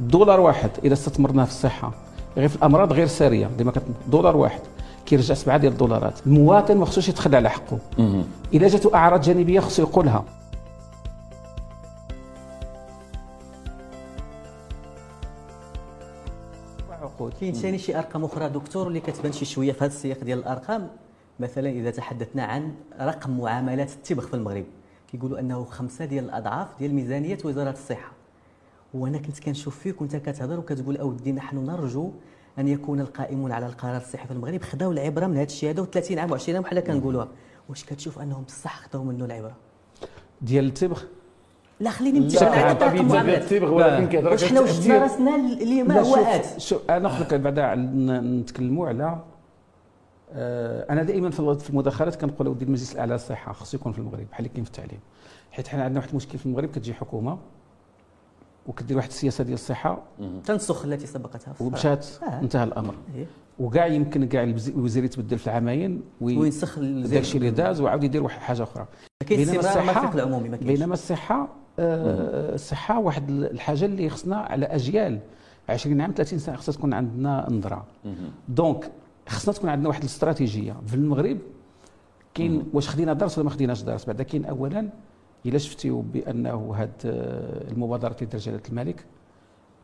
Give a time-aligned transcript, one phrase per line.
[0.00, 1.92] دولار واحد إذا استثمرناه في الصحة
[2.36, 3.82] غير في الأمراض غير سارية اللي ما كت...
[4.08, 4.60] دولار واحد.
[5.06, 6.26] كيرجع سبعة ديال الدولارات.
[6.26, 7.78] المواطن ما خصوش يتخلى على حقه.
[8.52, 10.24] إذا جاتو أعراض جانبية خصو يقولها.
[17.02, 20.38] عقود كاين ثاني شي أرقام أخرى دكتور اللي كتبان شي شوية في هذا السياق ديال
[20.38, 20.88] الأرقام؟
[21.40, 24.64] مثلا إذا تحدثنا عن رقم معاملات التبغ في المغرب.
[25.12, 28.19] كيقولوا أنه خمسة ديال الأضعاف ديال ميزانية وزارة الصحة.
[28.94, 32.10] وأنا كنت كنشوف فيك وانت كتهضر وكتقول اودي نحن نرجو
[32.58, 34.62] أن يكون القائمون على القرار الصحي في المغرب.
[34.62, 37.28] خداو العبرة من هذا الشيء هذا و30 عام و20 عام بحال كنقولوها
[37.68, 39.56] واش كتشوف أنهم بصح خداو منه العبرة؟
[40.42, 41.02] ديال التبغ؟
[41.80, 46.60] لا خليني نمشي على معاملات ولكن كيهضر واش حنا وجدنا راسنا اللي ما هو ات
[46.60, 49.24] شوف أنا لك بعدا نتكلموا على
[50.32, 54.38] آه، أنا دائما في المداخلات كنقول ودي المجلس الأعلى للصحه خصو يكون في المغرب بحال
[54.38, 55.00] اللي كاين في التعليم.
[55.50, 57.38] حيت حنا عندنا واحد المشكل في المغرب كتجي حكومة
[58.70, 60.02] وكدير واحد السياسة ديال الصحة.
[60.44, 62.40] تنسخ التي سبقتها ومشات آه.
[62.40, 62.94] انتهى الأمر.
[63.16, 63.26] إيه؟
[63.58, 68.40] وكاع يمكن كاع الوزير يتبدل في العامين وينسخ داك الشيء اللي داز وعاود يدير واحد
[68.40, 68.86] حاجة أخرى.
[69.28, 75.18] بينما الصحه العمومي ما بينما الصحة آه الصحة واحد الحاجة اللي خصنا على أجيال.
[75.68, 77.86] 20 عام 30 سنة خصها تكون عندنا نظرة.
[78.48, 78.90] دونك
[79.28, 80.76] خصنا تكون عندنا واحد الاستراتيجية.
[80.86, 81.38] في المغرب
[82.34, 84.04] كاين واش خدينا درس ولا ما خديناش درس.
[84.04, 84.88] بعدا كاين اولا
[85.46, 89.04] إلا شفتيو بأنه هاد آه، المبادرة اللي جلاله الملك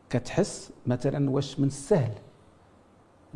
[0.09, 2.11] كتحس مثلا واش من السهل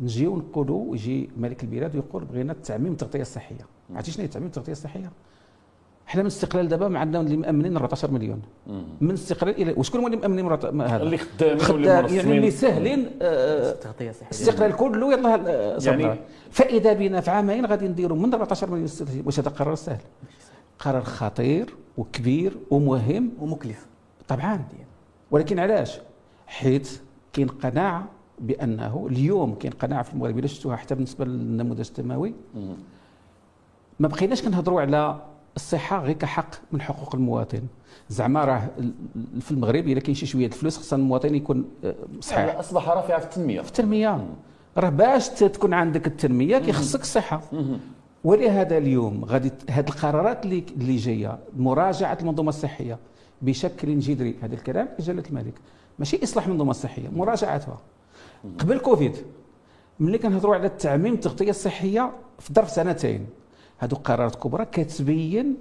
[0.00, 3.66] نجيو نقولوا يجي ملك البلاد ويقول بغينا التعميم التغطية الصحية.
[3.94, 5.10] عرفتي شنو هي التعميم التغطية الصحية؟
[6.06, 8.42] حنا من استقلال دابا ما عندنا اللي مأمنين 14 مليون.
[9.00, 11.18] من استقلال إلى وشكون هو اللي مأمنين هذا؟ اللي
[11.58, 13.76] خدامين يعني اللي ساهلين آه
[14.30, 15.36] استقلال كله يلاه
[15.86, 18.88] يعني فإذا بنا في عامين غادي نديروا من 14 مليون
[19.24, 20.00] واش هذا قرار سهل؟
[20.78, 21.74] قرار خطير.
[21.96, 23.30] وكبير ومهم.
[23.40, 23.86] ومكلف.
[24.28, 24.64] طبعا.
[25.30, 25.98] ولكن علاش؟
[26.46, 27.00] حيت
[27.32, 30.38] كاين قناعه بأنه اليوم كاين قناعه في المغرب.
[30.38, 32.34] إلا شفتوها حتى بالنسبة للنموذج التنموي
[34.00, 35.20] ما بقيناش كنهضروا على
[35.56, 37.62] الصحة غير كحق من حقوق المواطن.
[38.08, 38.68] زعما راه
[39.40, 42.58] في المغرب إلا كاين شي شوية الفلوس خص المواطن يكون آه، صحيح.
[42.58, 43.60] أصبح رافعة في التنمية.
[43.60, 44.26] في التنمية.
[44.76, 47.42] راه باش تكون عندك التنمية كيخصك الصحه
[48.24, 52.98] ولهذا اليوم غادي هذه القرارات اللي اللي جاية مراجعة المنظومة الصحية
[53.42, 55.54] بشكل جذري هذا الكلام جلاله الملك
[55.98, 57.78] ماشي إصلاح المنظومة الصحية مراجعتها.
[58.58, 59.16] قبل كوفيد
[60.00, 63.26] ملي كنهضروا على التعميم التغطية الصحية في ظرف سنتين
[63.78, 65.56] هذو قرارات كبرى كتبين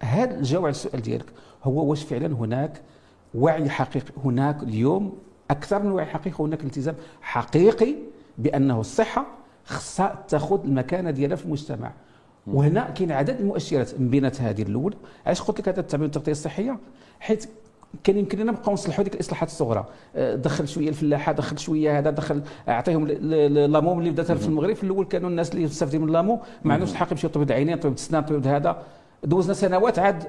[0.00, 1.26] هذا الجواب على السؤال ديالك.
[1.64, 2.82] هو واش فعلا هناك
[3.34, 5.18] وعي حقيقي؟ هناك اليوم
[5.50, 7.94] أكثر من وعي حقيقي هناك التزام حقيقي
[8.38, 9.26] بأنه الصحه
[9.64, 11.92] خصها تاخذ المكانة ديالها في المجتمع.
[12.46, 16.78] وهنا كاين عدد المؤشرات من بينات هذه الاولى علاش قلت لك هذا التعميم التغطية الصحية؟
[17.20, 17.48] حيت
[18.04, 19.86] كان يمكن لنا نبقاو نصلحوا ديك الإصلاحات الصغرى.
[20.16, 24.74] آه، دخل شوية الفلاحة دخل شوية هذا دخل أعطيهم لامو اللي بدات في المغرب.
[24.74, 27.94] في الأول كانوا الناس اللي مستافدين من لامو ما عندهمش الحق يمشيو طبيب العينين طبيب
[27.94, 28.82] السنان طبيب هذا.
[29.24, 30.24] دوزنا سنوات عاد.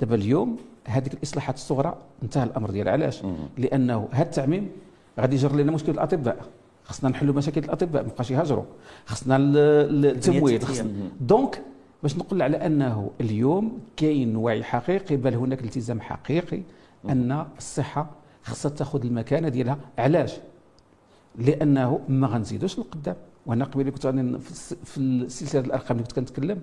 [0.00, 2.92] دابا اليوم هذيك الإصلاحات الصغرى انتهى الأمر ديالها.
[2.92, 3.22] علاش؟
[3.58, 4.68] لأنه هذا التعميم
[5.20, 6.36] غادي يجر لنا مشكل الأطباء.
[6.90, 8.64] خصنا نحلوا مشاكل الأطباء ما بقاش يهاجروا.
[9.06, 10.60] خصنا التمويل
[11.20, 11.62] دونك
[12.02, 16.62] باش نقول على أنه اليوم كاين وعي حقيقي بل هناك التزام حقيقي
[17.08, 18.10] أن الصحة
[18.42, 19.78] خصها تاخذ المكانة ديالها.
[19.98, 20.36] علاش؟
[21.38, 24.06] لأنه ما غنزيدوش لقدام وأنا قبيلة كنت
[24.84, 26.60] في السلسله الأرقام اللي كنت كنتكلم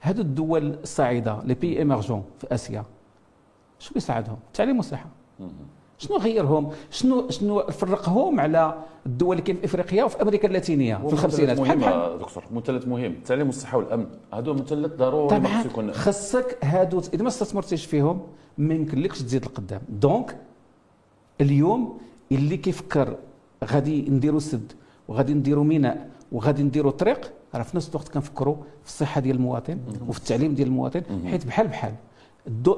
[0.00, 2.84] هذو الدول الصاعدة لي بي ايمرجون في آسيا
[3.78, 5.06] شنو يساعدهم التعليم والصحه
[5.98, 11.12] شنو غيرهم؟ شنو شنو فرقهم على الدول اللي كاين في إفريقيا وفي أمريكا اللاتينية في
[11.12, 13.04] الخمسينات؟ بحال دكتور مثلث مهم.
[13.04, 14.06] التعليم والصحة والأمن.
[14.32, 15.62] هادو مثلث ضروري طبعا.
[15.62, 18.22] يكون خصك هادو إذا ما استثمرتيش فيهم
[18.58, 20.36] ما يمكنلكش تزيد لقدام دونك
[21.40, 21.98] اليوم
[22.32, 23.16] اللي كيفكر
[23.64, 24.72] غادي نديروا سد
[25.08, 29.78] وغادي نديروا ميناء وغادي نديروا طريق راه في نفس الوقت كنفكروا في الصحة ديال المواطن
[30.08, 31.94] وفي التعليم ديال المواطن حيت بحال بحال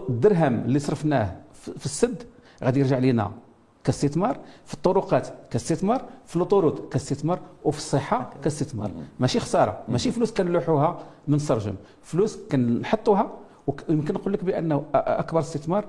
[0.08, 2.22] الدرهم اللي صرفناه في السد
[2.64, 3.32] غادي يرجع لنا
[3.84, 8.90] كاستثمار في الطرقات كاستثمار في الطرود كاستثمار وفي الصحة كاستثمار.
[9.20, 13.30] ماشي خسارة ماشي فلوس كنلوحوها من سرجم فلوس كنحطوها
[13.88, 15.84] ويمكن نقول لك بأنه أكبر استثمار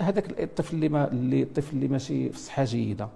[0.00, 3.08] هذاك الطفل اللي ما اللي الطفل اللي ماشي في صحة جيدة.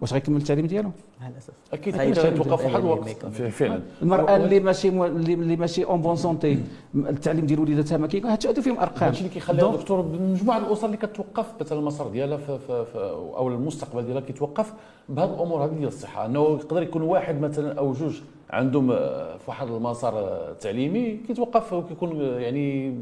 [0.00, 0.90] واش غيكمل التعليم ديالو؟
[1.20, 1.52] مع الأسف.
[1.72, 3.26] أكيد أكيد توقف واحد الوقت.
[3.26, 3.80] فعلا.
[4.02, 6.58] المرأة اللي ماشي اللي ماشي en bonne santé
[6.94, 9.04] التعليم ديال وليداتها ما كاين هادشي فيهم أرقام.
[9.08, 13.48] هادشي اللي كيخلي الدكتور مجموعه الاسر اللي كتوقف مثلا المسار ديالها في, في, في أو
[13.48, 14.72] المستقبل ديالها كيتوقف
[15.08, 16.26] بهذه الأمور هذه ديال الصحة.
[16.26, 18.20] أنه يقدر يكون واحد مثلا أو جوج
[18.50, 18.88] عندهم
[19.38, 22.94] في واحد المسار تعليمي كيتوقف وكيكون يعني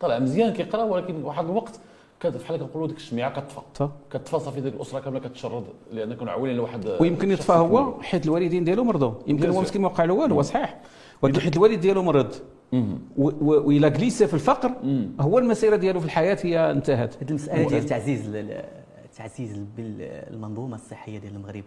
[0.00, 1.80] طلع مزيان كيقرأ ولكن واحد الوقت
[2.20, 3.88] كت- بحال كنقولوا ديك الشميعه كتطفى.
[4.10, 8.02] كتطفى صافي ديك الأسرة كاملة كتشرد لأن كانوا عاولين لواحد ويمكن يطفى هو.
[8.02, 9.12] حيت الوالدين ديالو مرضوا.
[9.26, 9.60] يمكن هو.
[9.60, 10.80] مسكين ما وقع له والو هو صحيح.
[11.22, 12.34] ولكن حيت الوالد ديالو مرض.
[12.72, 12.98] مهم.
[13.16, 15.10] و- و- وإلى جلس في الفقر مم.
[15.20, 17.14] هو المسيرة ديالو في الحياة هي انتهت.
[17.22, 18.64] هذه المسألة ديال تعزيز ال- ال-
[19.16, 20.02] تعزيز بال-
[20.34, 21.64] المنظومه الصحية ديال المغرب.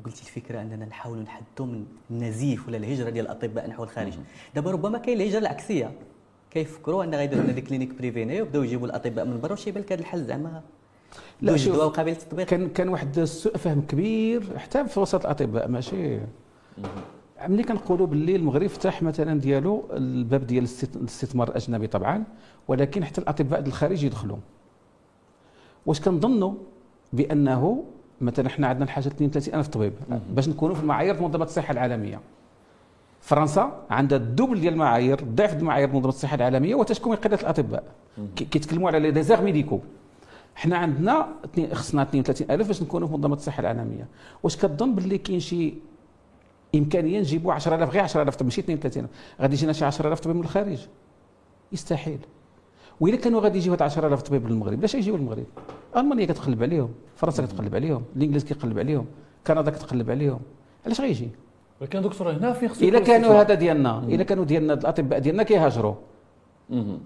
[0.00, 4.12] وقلتي الفكرة أننا نحاولوا نحدوا من النزيف ولا الهجرة ديال الأطباء نحو الخارج.
[4.54, 5.90] دابا ربما كاين الهجرة العكسية.
[6.50, 9.92] كيفكروا أن غيديروا لنا des cliniques privées ويبداو يجيبوا الأطباء من برا واش بان لك
[9.92, 10.62] هذا الحل زعما.
[11.42, 16.18] لا، شوف، وقابل للتطبيق كان كان واحد سوء فهم كبير حتى في وسط الأطباء ماشي؟
[17.48, 22.24] ملي كنقولوا باللي المغرب فتح مثلا ديالو الباب ديال الاست- الاستثمار الأجنبي طبعا
[22.68, 24.36] ولكن حتى الأطباء الخارج يدخلوا.
[25.86, 26.54] واش كنظنوا
[27.12, 27.84] بأنه
[28.20, 29.92] مثلا حنا عندنا الحاجة 32 ألف طبيب
[30.30, 32.20] باش نكونوا في المعايير منظمة الصحة العالمية.
[33.28, 37.84] فرنسا عندها ال double ديال المعايير ضعف المعايير منظمة الصحة العالمية وتشكو من قلة الأطباء.
[38.36, 39.80] كي- كيتكلموا على les déserts médicaux.
[40.54, 41.28] حنا عندنا
[41.72, 44.06] خصنا 32000 باش نكونوا في منظمة الصحة العالمية.
[44.42, 45.74] واش كتظن باللي كاين شي
[46.74, 49.08] إمكانية نجيبوا 10000 غير 10000 طبيب ماشي 32000
[49.40, 50.86] غادي يجينا شي 10000 طبيب من الخارج.
[51.72, 52.18] يستحيل.
[53.00, 55.46] واذا كانوا غادي يجيو هاد 10000 طبيب للمغرب علاش يجيو للمغرب؟
[55.96, 59.06] ألمانيا كتقلب عليهم فرنسا كتقلب عليهم الإنجليز كيقلب عليهم
[59.46, 60.40] كندا كتقلب عليهم
[60.86, 61.28] علاش غيجي؟
[61.80, 63.40] ولكن دكتور هنا فين خصو إلا كانوا.
[63.40, 65.94] هذا ديالنا إلا كانوا ديالنا الأطباء ديالنا كيهاجروا.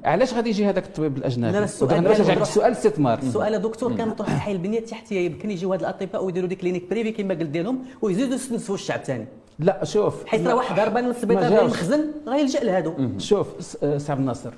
[0.05, 2.41] علاش غادي يجي هذاك الطبيب الأجنبي لا، السؤال عندك مطروح.
[2.41, 6.49] السؤال الاستثمار السؤال يا دكتور كان مطروح حي البنيه التحتيه يمكن يجيو هاد الأطباء ويديروا
[6.49, 9.27] des cliniques privées كما قلت ديالهم ويزيدوا يستنسوا الشعب الثاني
[9.59, 11.61] لا شوف حيت راه واحد هربان من السبيطار.
[11.63, 14.51] المخزن غيلجا لهادو شوف س- سي عبد الناصر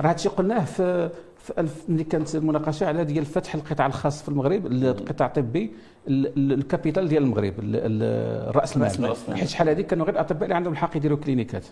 [0.00, 1.10] راه هادشي قلناه في
[1.48, 5.72] في ألف ملي كانت المناقشة على ديال فتح القطاع الخاص في المغرب القطاع الطبي
[6.08, 8.90] ال- ال- ال capital ديال المغرب ال- ال- رأس المال.
[9.36, 11.66] حيت شحال هذيك كانوا غير الأطباء اللي عندهم الحق يديروا كلينيكات.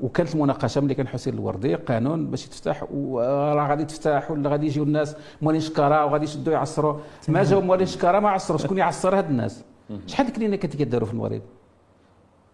[0.00, 4.82] وكانت المناقشة ملي كان حسين الوردي قانون باش يتفتح وراه غادي تفتح ولا غادي يجيو
[4.84, 6.98] الناس موالين شكارة وغادي يشدوا يعصروا.
[7.28, 8.58] ما جاو موالين شكارة ما عصروا.
[8.58, 9.64] شكون يعصر هاد الناس؟
[10.06, 11.42] شحال الكلينيكات اللي كيداروا في المغرب؟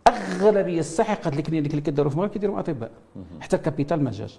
[0.08, 2.90] أغلبية الساحقه ال cliniques اللي كيداروا في المغرب كيديروا أطباء.
[3.40, 4.38] حتى ال capital ما جاش.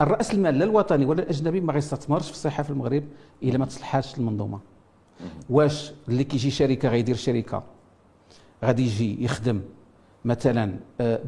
[0.00, 3.04] الرأس المال لا الوطني ولا الأجنبي ما غيستثمرش في الصحه في المغرب
[3.42, 4.58] إلا ما تصلحاتش المنظومة.
[5.50, 7.62] واش اللي كيجي شركة غيدير شركة؟
[8.64, 9.60] غادي يجي يخدم
[10.24, 11.20] مثلا آه،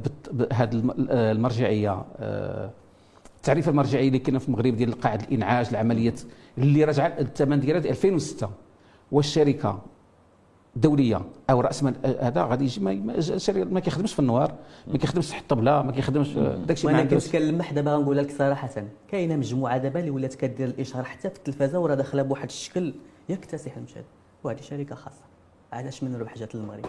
[0.61, 2.71] الم- آه، المرجعية آه،
[3.37, 6.21] التعريف المرجعية اللي كاينة في المغرب ديال قاعدة الإنعاش العمليات
[6.59, 8.51] اللي رجع الثمن ديالها ديال 2006
[9.13, 9.81] والشركة
[10.77, 11.21] دولية
[11.51, 14.53] أو رأس مال هذا غادي يجي ما, كيخدمش في ال noir
[14.87, 18.23] ما كيخدمش تحت الطبله ما كيخدمش آه، داكشي ما وأنا عندوش كنت كنلمح دابا غنقولها
[18.23, 18.71] لك صراحة
[19.11, 22.95] كاينة مجموعة دابا اللي ولات كدير الاشهار حتى في التلفازة وراه داخلة بواحد الشكل
[23.29, 24.05] يكتسح المشهد
[24.45, 25.25] وهذه شركة خاصة.
[25.73, 26.87] علاش من ربح جات للمغرب؟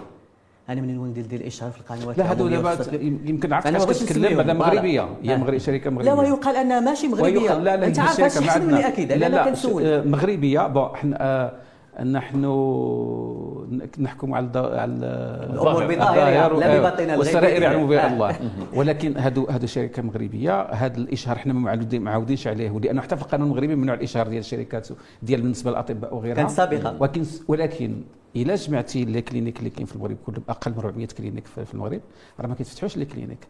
[0.70, 4.54] أنا منين ندير دير الاشهار في القنوات لا هادو دابا يمكن عرفت علاش كتكلم voilà.
[4.54, 5.10] مغربية.
[5.24, 5.38] هي آه.
[5.38, 6.14] مغرب شركة مغربية.
[6.14, 7.54] لا ويقال أنها ماشي مغربية.
[7.58, 8.72] لا لا أنت عارف عندنا.
[8.72, 9.86] مني أكيد لا لا كنسول.
[9.86, 10.68] آه، مغربية.
[10.68, 12.46] bon إحنا آه، نحن
[14.00, 17.62] نحكم على على الأمور بظاهرها، الظاهر لا و- بباطنها والسرائر.
[17.62, 18.14] يعلم بها آه.
[18.14, 18.36] الله.
[18.80, 22.80] ولكن هادو هادو شركه مغربية هذا الإشهار حنا ما معودين معودينش عليه.
[22.80, 24.88] لأنه حتى في القانون المغربي ممنوع الإشهار ديال الشركات
[25.24, 26.36] ديال بالنسبة للأطباء وغيرها.
[26.36, 26.96] كانت سابقة.
[27.00, 28.02] ولكن ولكن
[28.36, 32.02] إلا جمعتي les cliniques اللي كاين في المغرب كلهم أقل من 400 clinique في المغرب
[32.40, 33.48] راه ما كيتفتحوش les cliniques.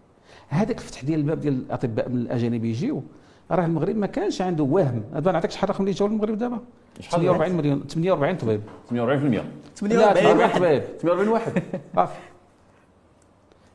[0.49, 3.03] هذاك الفتح ديال الباب ديال الأطباء من الأجانب يجيو.
[3.51, 5.03] راه المغرب ما كانش عنده وهم.
[5.13, 6.59] دابا نعطيك شحال رقم اللي جاو للمغرب دابا.
[6.99, 7.83] شحال 48 مليون.
[7.87, 8.61] 48 طبيب.
[8.89, 10.59] 48% لا 48 واحد.
[10.59, 10.83] طبيب.
[11.01, 11.63] 48 واحد.
[11.95, 12.19] صافي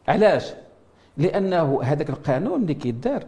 [0.08, 0.52] علاش؟
[1.16, 3.24] لأنه هذاك القانون اللي كيدار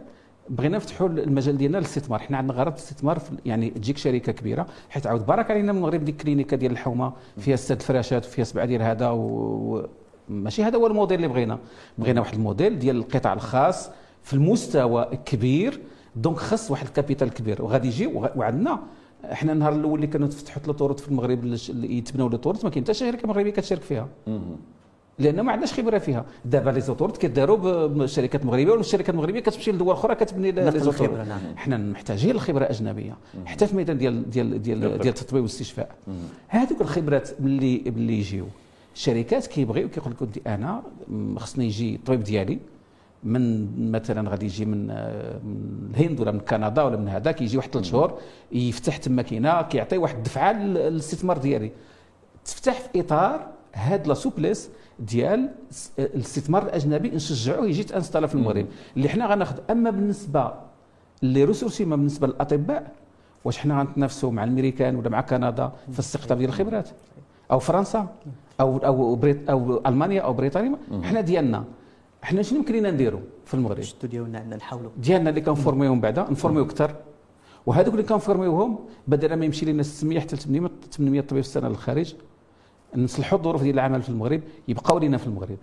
[0.49, 2.19] بغينا نفتحوا المجال ديالنا للاستثمار.
[2.19, 6.05] حنا عندنا غرض الاستثمار في يعني تجيك شركة كبيرة حيت عاود بارك علينا من المغرب
[6.05, 9.87] ديك الكلينيكا ديال الحومة فيها ست الفراشات وفيها سبعة ديال هذا و...
[10.29, 11.59] ماشي هذا هو الموديل اللي بغينا.
[11.97, 13.89] بغينا واحد الموديل ديال القطاع الخاص
[14.23, 15.79] في المستوى كبير
[16.15, 17.61] donc خص واحد ال capital كبير.
[17.61, 18.79] وغادي يجي وعندنا
[19.31, 22.69] إحنا النهار الأول اللي كانوا تفتحوا les autoroutes في المغرب اللي يتبنوا les autoroutes ما
[22.69, 24.07] كاين حتى شركه مغربيه كتشارك فيها.
[25.19, 26.25] لأن ما عندناش خبرة فيها.
[26.45, 31.27] دابا les autoroutes كيداروا بشركات مغربية والشركات المغربية كتمشي لدول أخرى كتبني les autoroutes.
[31.55, 33.17] حنا محتاجين الخبرة أجنبية.
[33.45, 34.79] حتى في الميدان ديال ديال ديال.
[34.79, 35.95] ديال التطبيب والاستشفاء.
[36.47, 38.45] هذوك الخبرات اللي اللي يجيو
[38.95, 40.83] الشركات كيبغيو كيقول لك أنا
[41.37, 42.59] خصني يجي الطبيب ديالي.
[43.25, 47.57] من مثلا غادي يجي من آه، من الهند ولا من كندا ولا من هذا كيجي
[47.57, 48.17] واحد ثلاث شهور
[48.51, 51.71] يفتح تما كاينة كيعطي واحد الدفعة لل- للاستثمار ديالي.
[52.45, 58.65] تفتح في إطار هاد la souplesse ديال س- الاستثمار الأجنبي نشجعوه يجي t'installa في المغرب.
[58.97, 60.51] اللي حنا غناخذ أما بالنسبة
[61.23, 62.91] les ressources humaines بالنسبة للأطباء
[63.45, 66.89] واش حنا غنتنافسوا مع الأمريكان ولا مع كندا في الاستقطاب ديال الخبرات؟
[67.51, 68.07] أو فرنسا؟
[68.61, 71.63] أو أو بريط أو ألمانيا أو بريطانيا؟ حنا ديالنا.
[72.25, 76.25] حنا شنو يمكن لنا نديروا في المغرب؟ الشتو ديالنا عندنا نحاولوا ديالنا اللي كنفورميهم بعدا
[76.31, 76.95] نفورميو أكثر.
[77.65, 82.15] وهذوك اللي كنفورميوهم بدل ما يمشي لنا 600 حتى 800 800 طبيب في السنة للخارج
[82.95, 85.57] نصلحوا الظروف ديال العمل في المغرب يبقاو لنا في المغرب.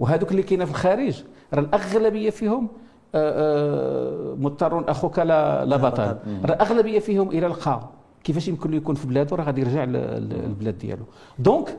[0.00, 2.68] وهذوك اللي كاينة في الخارج راه الأغلبية فيهم
[3.14, 6.02] آه، آه، مضطر أخوك لا لا بطل.
[6.02, 7.88] راه الأغلبية فيهم إلى لقى
[8.24, 11.04] كيفاش يمكن له يكون في بلاده؟ راه غادي يرجع للبلاد ديالو.
[11.38, 11.76] دونك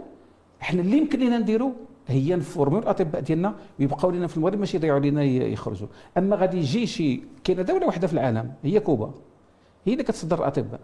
[0.62, 1.72] إحنا اللي يمكن لنا نديرو
[2.12, 5.88] هي نفورميو الأطباء ديالنا ويبقاو لنا في المغرب ماشي يضيعوا لنا يخرجوا.
[6.18, 9.12] أما غادي يجي شي كاينة دولة واحدة في العالم هي كوبا.
[9.86, 10.80] هي اللي كتصدر الأطباء.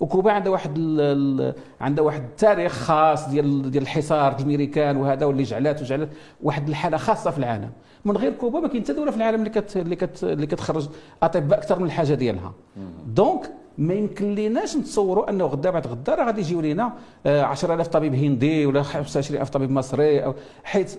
[0.00, 5.82] وكوبا عندها واحد ال عندها واحد التاريخ خاص ديال ديال الحصار الأمريكان وهذا واللي جعلات
[5.82, 6.08] وجعلت
[6.42, 7.70] واحد الحالة خاصة في العالم.
[8.04, 10.88] من غير كوبا ما كاين حتى دولة في العالم اللي كت اللي كت اللي كتخرج
[11.22, 12.54] أطباء أكثر من الحاجة ديالها.
[13.06, 16.92] donc ما يمكن ليناش نتصوروا انه غدا بعد غدا راه غادي يجيو لينا
[17.26, 20.96] 10000 آه، طبيب هندي ولا 25000 طبيب مصري أو حيث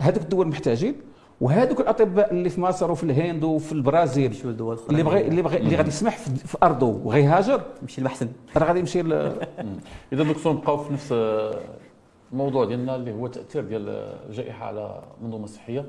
[0.00, 0.94] هذوك الدول محتاجين
[1.40, 4.36] وهذوك الأطباء اللي في مصر وفي الهند وفي البرازيل
[4.90, 9.00] اللي بغى اللي بغى اللي غادي يسمح في أرضه وغيهاجر يمشي لمحسن راه غادي يمشي
[10.12, 11.14] إذا دكتور نبقاو في نفس
[12.32, 13.88] الموضوع ديالنا اللي هو التاثير ديال
[14.28, 15.86] الجائحه على المنظومه الصحيه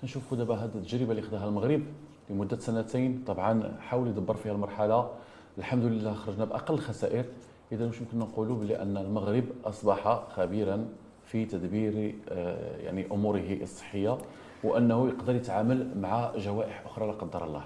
[0.00, 1.82] كنشوفوا دابا هذه التجربة اللي خداها المغرب
[2.30, 5.10] لمدة سنتين طبعا حاول يدبر فيها المرحلة.
[5.58, 7.24] الحمد لله خرجنا بأقل خسائر.
[7.72, 10.86] اذا واش يمكن نقولوا بلي ان المغرب أصبح خبيرا
[11.26, 14.18] في تدبير آه، يعني أموره الصحية
[14.64, 17.64] وأنه يقدر يتعامل مع جوائح أخرى لا قدر الله.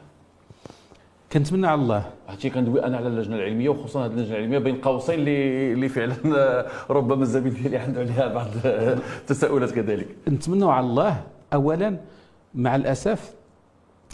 [1.33, 2.11] كنتمنى على الله.
[2.29, 6.67] هادشي كندوي أنا على اللجنة العلمية وخصوصا هذه اللجنة العلمية بين قوسين اللي اللي فعلا
[6.91, 10.09] ربما الزميل ديالي عنده عليها بعض التساؤلات كذلك.
[10.29, 11.23] نتمنى على الله
[11.55, 11.97] اولا
[12.55, 13.35] مع الأسف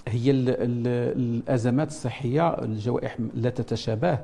[0.08, 0.86] هي ال ال
[1.18, 4.18] الأزمات الصحية الجوائح لا تتشابه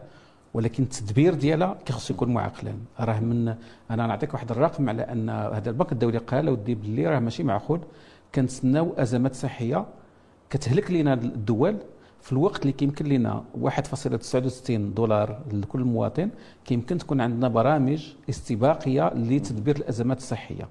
[0.54, 2.72] ولكن التدبير ديالها كيخص يكون معقلا.
[3.00, 3.48] راه من
[3.90, 7.80] أنا نعطيك واحد الرقم على أن هذا البنك الدولي قال ودي باللي راه ماشي معقول
[8.34, 9.86] كنتسناو أزمات صحية
[10.50, 11.76] كتهلك لنا الدول
[12.20, 16.30] في الوقت اللي كيمكن لنا 1.69 دولار لكل مواطن
[16.64, 20.68] كيمكن تكون عندنا برامج استباقية لتدبير الأزمات الصحية.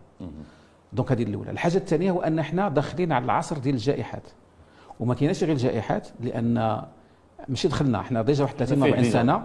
[0.93, 1.51] donc هذه الأولى.
[1.51, 4.23] الحاجة الثانية هو أن إحنا داخلين على العصر ديال الجائحات.
[4.99, 6.81] وما كايناش غير الجائحات لأن
[7.47, 9.41] ماشي دخلنا إحنا déjà واحد 30 40 سنة.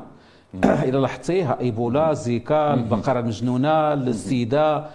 [0.88, 4.90] إذا لاحظتي إيبولا زيكا البقرة المجنونة السيدا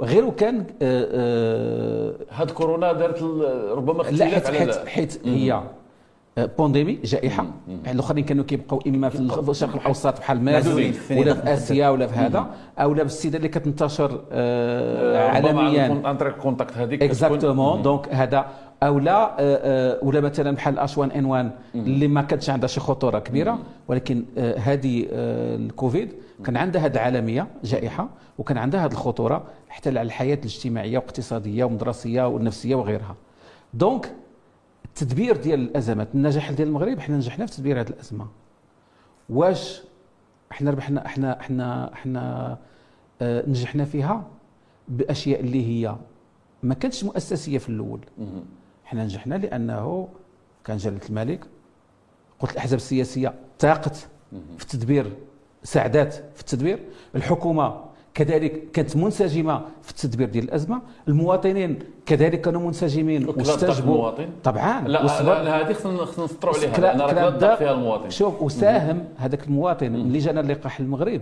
[0.00, 3.22] غير كان آه، آه، هاد كورونا دارت
[3.72, 5.62] ربما اختلاف على حيت, حيت هي
[6.38, 7.46] pandémie جائحة.
[7.86, 12.46] الأخرين كانوا كيبقاو اما في الشرق الاوسط بحال مالي ولا في آسيا ولا في هذا.
[12.78, 16.02] أو لا بال sida اللي كتنتشر آه عالميا.
[16.04, 18.46] عن طريق ال contact هذيك exactement donc هذا
[18.82, 19.36] أو لا
[20.02, 23.58] ولا مثلا بحال H1N1 اللي ما كانتش عندها شي خطورة كبيرة
[23.88, 24.24] ولكن
[24.58, 26.12] هذه الكوفيد
[26.44, 28.08] كان عندها هذه العالمية جائحة
[28.38, 33.16] وكان عندها هذه الخطورة حتى على الحياة الاجتماعية والاقتصادية والمدرسية والنفسية وغيرها.
[33.74, 34.12] donc
[34.84, 38.26] التدبير ديال الأزمات النجاح ديال المغرب إحنا نجحنا في تدبير هذه الأزمة.
[39.30, 39.82] واش
[40.52, 41.40] إحنا ربحنا إحنا
[41.92, 42.58] إحنا
[43.22, 44.24] آه نجحنا فيها؟
[44.88, 45.96] بأشياء اللي هي
[46.62, 48.00] ما كانتش مؤسسية في الأول.
[48.92, 50.08] إحنا نجحنا لأنه
[50.64, 51.44] كان جلالة الملك
[52.40, 53.96] قلت الأحزاب السياسية طاقت
[54.58, 55.12] في التدبير
[55.62, 56.78] ساعدات في التدبير.
[57.14, 57.80] الحكومة
[58.14, 60.82] كذلك كانت منسجمة في التدبير ديال الأزمة.
[61.08, 63.28] المواطنين كذلك كانوا منسجمين.
[63.28, 63.94] واستجبوا.
[63.94, 64.88] المواطن؟ طبعا.
[64.88, 68.10] لا, لا هذه خصنا خصنا نسطروا عليها لأن راه فيها المواطن.
[68.10, 71.20] شوف وساهم هذاك المواطن اللي جانا اللقاح المغرب.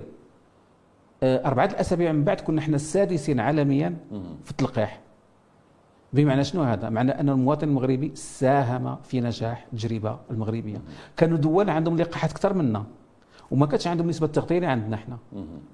[1.22, 3.96] آه، أربعة الأسابيع من بعد كنا إحنا السادسين عالميا
[4.44, 5.00] في التلقيح.
[6.12, 10.81] بمعنى شنو هذا؟ معنى أن المواطن المغربي ساهم في نجاح التجربة المغربية.
[11.17, 12.85] كانوا دول عندهم لقاحات أكثر منا
[13.50, 15.19] وما كانتش عندهم نسبة تغطيه اللي عندنا إحنا.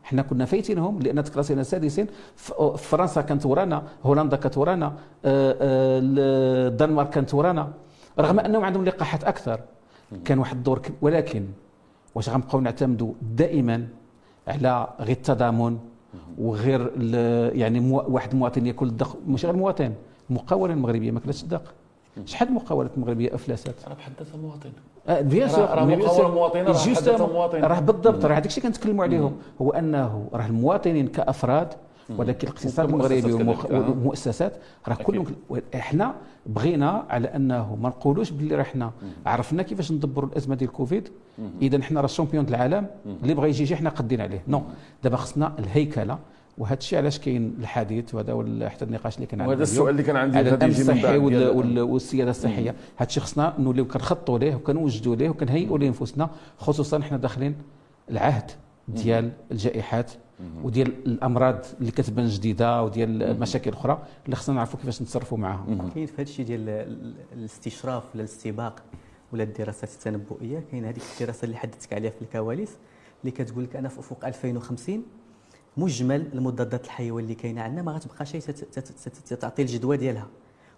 [0.05, 2.07] إحنا كنا فايتينهم لأن تكراسينا سادسين
[2.77, 6.01] فرنسا كانت ورانا هولندا كانت ورانا آه، آه،
[6.69, 7.73] الدنمارك كانت ورانا.
[8.19, 9.61] رغم أنهم عندهم لقاحات أكثر.
[10.25, 11.47] كان واحد الدور ولكن
[12.15, 13.89] واش غنبقاو نعتمدوا دائما
[14.49, 15.79] على غير التضامن
[16.39, 16.93] وغير
[17.55, 19.93] يعني واحد المواطن ياكل الدق مش غير المواطن
[20.31, 21.75] المقاوله المغربيه ما كلاتش الدق
[22.25, 24.71] شحال المقاولات المغربيه افلست راه بحد ذاتها مواطن
[25.29, 29.05] bien sûr راه مقاول المواطنين راه بحد ذاتها مواطن راه بالضبط راه هذاك الشيء كنتكلموا
[29.05, 31.69] عليهم؟ هو أنه راه المواطنين كأفراد
[32.19, 34.53] ولكن الاقتصاد المغربي والمؤسسات
[34.89, 35.27] راه كلهم
[35.75, 36.15] إحنا
[36.47, 38.91] بغينا على أنه ما نقولوش باللي راه إحنا
[39.27, 41.09] عرفنا كيفاش ندبروا الأزمة ديال الكوفيد
[41.63, 42.87] اذا إحنا راه ال champion العالم
[43.23, 44.43] اللي بغى يجي يجي إحنا قادين عليه.
[44.49, 44.63] non
[45.05, 46.19] دابا خصنا الهيكلة
[46.59, 50.17] وهذا الشيء علاش كاين الحديث وهذا حتى النقاش اللي كان عندنا وهذا السؤال اللي كان
[50.17, 51.17] عندي على الامن الصحي
[51.81, 52.75] والسيادة الصحية.
[52.97, 57.57] هذا الشيء خصنا نوليو كنخطوا ليه وكنوجدوا ليه وكنهيئوا لأنفسنا خصوصا حنا داخلين
[58.11, 58.51] العهد
[58.89, 60.13] ديال الجائحات
[60.65, 66.07] وديال الأمراض اللي كتبان جديدة وديال المشاكل الاخرى اللي خصنا نعرفوا كيفاش نتصرفوا معها كاين
[66.07, 66.69] في هذا الشيء ديال
[67.33, 68.83] الاستشراف ولا الاستباق
[69.33, 72.71] ولا الدراسات التنبؤية كاين هذيك الدراسة اللي حدثتك عليها في الكواليس
[73.21, 75.03] اللي كتقول لك أنا في أفق 2050
[75.77, 78.41] مجمل المضادات الحيويه اللي كاينة عندنا ما غتبقى شيء
[79.41, 80.27] تعطي الجدوى ديالها.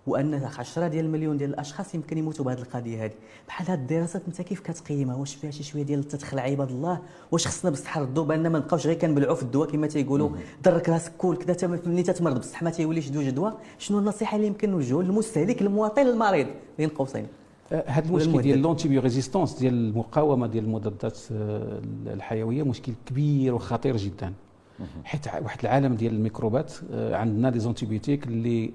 [0.07, 3.13] وأن 10 ديال المليون ديال الأشخاص يمكن يموتوا بهذه القضية هذه
[3.49, 7.01] بحال هذه الدراسات أنت كيف كتقيمها؟ واش فيها شي شوية ديال التدخل عباد الله؟
[7.33, 10.31] واش خصنا بصح نردوا بأن ما نبقاوش غير كنبلعوا في الدواء كما تيقولوا.
[10.65, 13.53] درك راسك كول كذا ملي تتمرض بصح ما تيوليش ذو جدوى.
[13.79, 16.47] شنو النصيحة اللي يمكن نوجهوا للمستهلك المواطن المريض
[16.79, 17.27] بين قوسين
[17.87, 24.33] هذا المشكل ديال l'antirésistance ديال المقاومة ديال المضادات آه، الحيوية مشكل كبير وخطير جدا.
[25.05, 28.73] حيت واحد العالم ديال الميكروبات آه، عندنا les antibiotiques اللي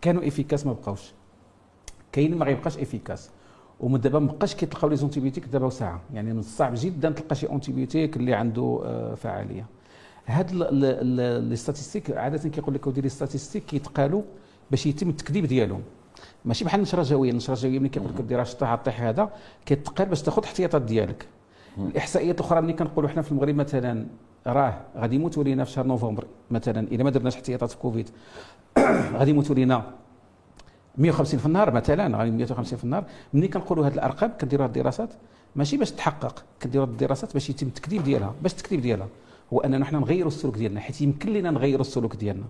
[0.00, 1.12] كانوا efficaces ما بقاوش.
[2.12, 3.30] كاين ما غيبقاش efficace
[3.80, 7.46] ومن دابا ما بقاش كيتلقاو les antibiotiques دابا وساعه يعني من الصعب جدا تلقى شي
[7.46, 9.66] antibiotique اللي عنده آه، فعالية.
[10.26, 10.52] هاد
[11.50, 14.22] les statistiques عادة كيقول لك ودير les statistiques كيتقالوا
[14.70, 15.82] باش يتم التكذيب ديالهم.
[16.44, 17.30] ماشي بحال النشرة الجوية.
[17.30, 19.30] النشرة الجوية ملي كيقول لك دير رشطه طيح هذا
[19.66, 21.26] كيتقال باش تاخذ الاحتياطات ديالك.
[21.78, 24.06] الإحصائيات الأخرى ملي كنقولوا حنا في المغرب مثلا
[24.46, 28.10] راه غادي يموتوا لينا في شهر نوفمبر مثلا إذا ما درناش احتياطات في كوفيد.
[29.18, 29.84] غادي يموتوا لينا
[30.98, 33.04] 150 في النهار مثلا غادي 150 في النهار.
[33.34, 35.10] ملي كنقولوا هذه الأرقام كنديروا هذه الدراسات
[35.56, 38.34] ماشي باش تحقق كنديروا هذه الدراسات باش يتم التكذيب ديالها.
[38.42, 39.08] باش التكذيب ديالها
[39.52, 42.44] هو أننا حنا نغيروا السلوك ديالنا حيت يمكن لنا نغيروا السلوك ديالنا.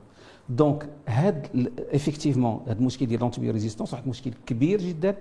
[0.49, 1.47] donc هاد
[1.93, 5.17] effectivement هاد المشكل ديال l'antibiorésistance واحد المشكل كبير جدا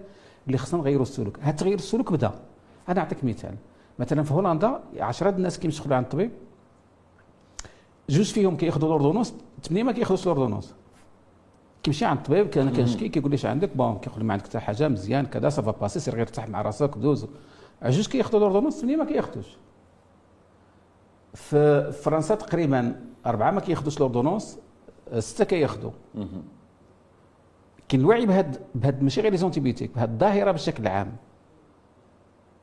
[0.48, 1.40] اللي خصنا نغيروا السلوك.
[1.42, 2.32] هاد تغيير السلوك بدا.
[2.90, 3.56] أنا نعطيك مثال.
[4.00, 6.32] مثلا في هولندا 10 الناس كيمشيو عند الطبيب.
[8.10, 10.74] جوج فيهم كياخذوا l'ordonnance ثمانيه ما كياخذوش l'ordonnance
[11.84, 14.88] كيمشي عند الطبيب كان كنشكي كيقول لي اش عندك؟ bon كيقول ما عندك حتى حاجة
[14.88, 17.28] مزيان كذا ça va passer سير غير ارتاح مع راسك دوز
[17.84, 19.58] جوج كياخذوا l'ordonnance ثمانيه ما كياخذوش
[21.34, 24.58] في فرنسا تقريبا أربعة ما كياخذوش l'ordonnance
[25.20, 25.92] ستة كياخذوا
[27.90, 31.12] كاين الوعي بهاد بهاد ماشي غير les antibiotiques بهاد الظاهرة بشكل عام.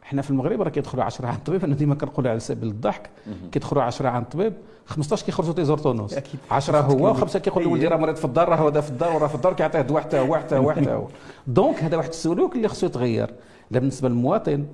[0.06, 3.10] حنا في المغرب راه كيدخلوا 10 عند الطبيب أنا ديما كنقولها على سبيل الضحك
[3.52, 4.52] كيدخلوا 10 عند الطبيب
[4.86, 6.14] 15 كيخرجوا بل ordonnance
[6.50, 9.26] 10 هو وخمسة كيقول له ولدي راه مريض في الدار راه هذا في الدار وراه
[9.26, 11.08] في الدار كيعطيه دواء حتى هو حتى هو حتى هو
[11.46, 13.34] donc هذا واحد السلوك اللي خصو يتغير.
[13.70, 14.66] لا بالنسبة للمواطن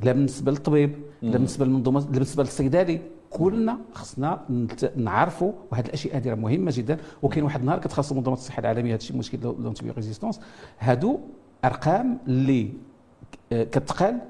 [0.00, 3.00] لا بالنسبة للطبيب لا بالنسبة للمنظومة لا بالنسبة للصيدلي.
[3.30, 4.40] كلنا خصنا
[4.96, 6.96] نعرفوا وهذه الأشياء هذه مهمة جدا.
[7.22, 10.40] وكاين واحد النهار كتخصص منظمه الصحة العالمية هذا الشيء مشكل l'antibiorésistance
[10.78, 11.20] هادو
[11.64, 12.72] أرقام اللي
[13.52, 14.20] آه، كتقال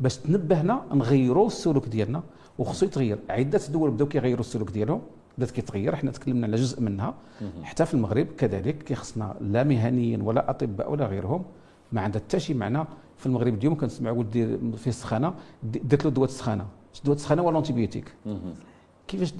[0.00, 2.22] باش تنبهنا نغيروا السلوك ديالنا.
[2.58, 3.18] وخصو يتغير.
[3.30, 5.00] عدة دول بداو كيغيروا السلوك ديالهم.
[5.38, 5.96] بدات كيتغير.
[5.96, 7.14] حنا تكلمنا على جزء منها.
[7.62, 11.44] حتى في المغرب كذلك كيخصنا لا مهنيين ولا أطباء ولا غيرهم.
[11.92, 12.84] ما عندها حتى شي معنى.
[13.16, 15.34] في المغرب اليوم كنسمعوا دير في السخانة.
[15.62, 16.66] درت له دواء السخانة.
[17.04, 18.14] دواء السخانة هو ال antibiotique
[19.08, 19.32] كيفاش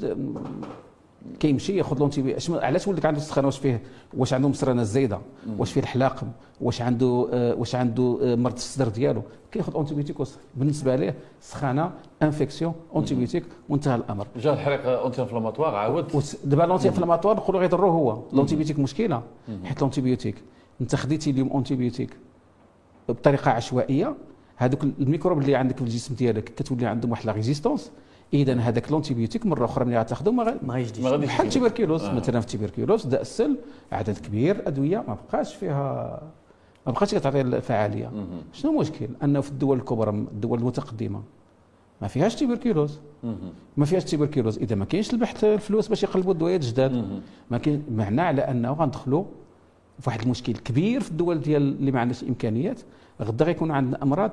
[1.40, 3.82] كيمشي ياخذ l'anti علاش ولدك عنده السخانه واش فيه؟
[4.16, 5.18] واش عنده مصرانة زايدة؟
[5.58, 6.26] واش فيه الحلاقم؟
[6.60, 10.16] واش عنده آه واش عنده آه مرض الصدر ديالو؟ كياخذ antibiotique
[10.54, 11.90] بالنسبة ليه سخانه
[12.22, 14.26] infection antibiotique وانتهى الأمر.
[14.36, 18.22] جا الحريق anti-inflammatoire عاود دابا l'anti-inflammatoire نقولوا غيضرو هو.
[18.32, 19.22] l'antibiotique مشكلة.
[19.64, 20.34] حيت l'antibiotique
[20.80, 22.16] انت خديتي اليوم antibiotique
[23.08, 24.14] بطريقة عشوائية.
[24.56, 27.90] هذوك ال microbes اللي عندك في الجسم ديالك كتولي عندهم واحد la résistance
[28.34, 32.14] اذا هذاك l'antibiotique مرة أخرى ملي غتاخذو ما ما بحال ال tuberculose آه.
[32.14, 33.58] مثلا في ال tuberculose داء السل
[33.92, 36.22] عدد كبير أدوية ما بقاش فيها
[36.86, 38.10] ما بقاش كتعطي الفعالية.
[38.52, 41.22] شنو المشكل؟ أنه في الدول الكبرى الدول المتقدمة
[42.02, 43.00] ما فيهاش تبركيلوز
[43.76, 47.20] ما فيهاش تبركيلوز إذا ما كاينش البحث الفلوس باش يقلبوا الدويات جداد.
[47.50, 49.24] ما كاين معنى على أنه غندخلوا
[50.00, 52.80] في واحد المشكل كبير في الدول ديال اللي ما عندهاش إمكانيات
[53.22, 54.30] غدا غيكونوا عندنا أمراض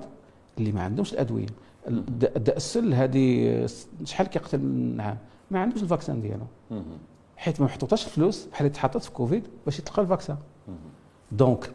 [0.57, 1.45] اللي ما عندهمش الأدوية.
[1.87, 3.67] داء السل هذه
[4.03, 5.17] شحال كيقتل من عام
[5.51, 6.45] ما عندوش ال vaccin ديالو.
[7.37, 10.37] حيت ما محطوطاش الفلوس بحال اللي تحطت في كوفيد باش يتلقى ال vaccin
[11.31, 11.71] donc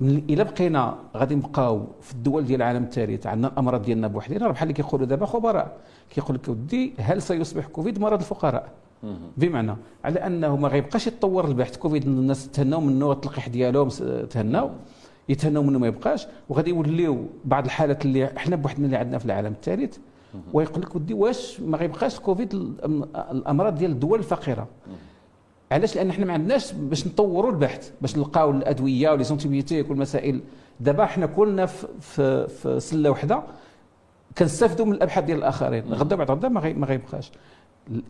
[0.00, 4.62] إلا بقينا غادي نبقاو في الدول ديال العالم الثالث عندنا الأمراض ديالنا بوحدنا راه بحال
[4.62, 5.76] اللي كيقولوا دابا خبراء.
[6.10, 8.68] كيقول لك ودي هل سيصبح كوفيد مرض الفقراء؟
[9.36, 11.76] بمعنى على أنه ما غيبقاش يتطور البحث.
[11.76, 13.88] كوفيد الناس تهناو منه التلقيح ديالهم
[14.30, 14.70] تهناو.
[15.28, 19.52] يتهناو منه ما يبقاش وغادي يوليو بعض الحالات اللي إحنا بوحدنا اللي عندنا في العالم
[19.52, 19.96] الثالث
[20.52, 22.54] ويقول لك ودي واش ما غيبقاش كوفيد
[23.32, 24.68] الأمراض ديال الدول الفقيرة.
[25.72, 30.40] علاش؟ لأن إحنا ما عندناش باش نطوروا البحث باش نلقاو الأدوية و les antibiotiques والمسائل
[30.80, 33.42] دابا إحنا كلنا في, في, في سلة وحدة
[34.38, 35.84] كنستافدوا من الأبحاث ديال الآخرين.
[35.94, 37.32] غدا بعد غدا ما غيبقاش.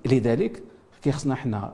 [0.06, 0.62] لذلك
[1.04, 1.72] كيخصنا إحنا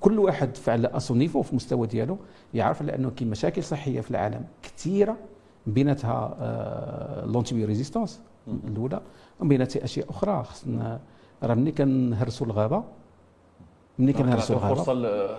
[0.00, 2.18] كل واحد على à son niveau في المستوى ديالو
[2.54, 5.16] يعرف على أنه كاين مشاكل صحية في العالم كثيرة
[5.66, 9.00] بيناتها آه l'antibiorésistance الأولى
[9.40, 10.44] وبيناتها أشياء أخرى.
[10.44, 11.00] خصنا
[11.42, 12.84] راه ملي كنهرسوا الغابة
[13.98, 15.36] ملي كنهرسوا الغابة.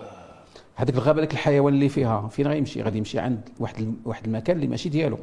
[0.74, 4.66] هذيك الغابة ذاك الحيوان اللي فيها فين غيمشي؟ غادي يمشي عند واحد واحد المكان اللي
[4.66, 5.18] ماشي ديالو.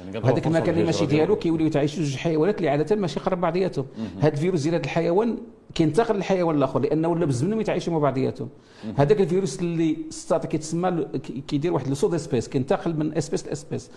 [0.00, 1.36] يعني فرصة المكان اللي ماشي ديالو.
[1.36, 3.86] كيوليو تعيشوا جوج حيوانات اللي عادة ماشي قرب بعضياتهم.
[4.20, 5.38] هذا الفيروس ديال هذا الحيوان
[5.74, 8.48] كينتقل للحيوان الآخر لأنه ولا بالزمن يتعايشوا مع بعضياتهم.
[8.96, 11.06] هذاك الفيروس اللي ستات كيتسمى
[11.48, 13.90] كيدير واحد le saut d'espèce كينتقل من espèce ل espèce.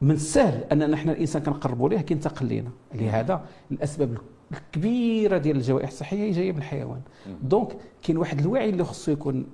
[0.00, 2.70] من السهل اننا إحنا الإنسان كنقربوا ليه كينتقل لينا.
[2.94, 4.18] لهذا الأسباب
[4.52, 7.00] الكبيرة ديال الجوائح الصحية هي جاية من الحيوان.
[7.42, 9.46] donc كاين واحد الوعي اللي خصو يكون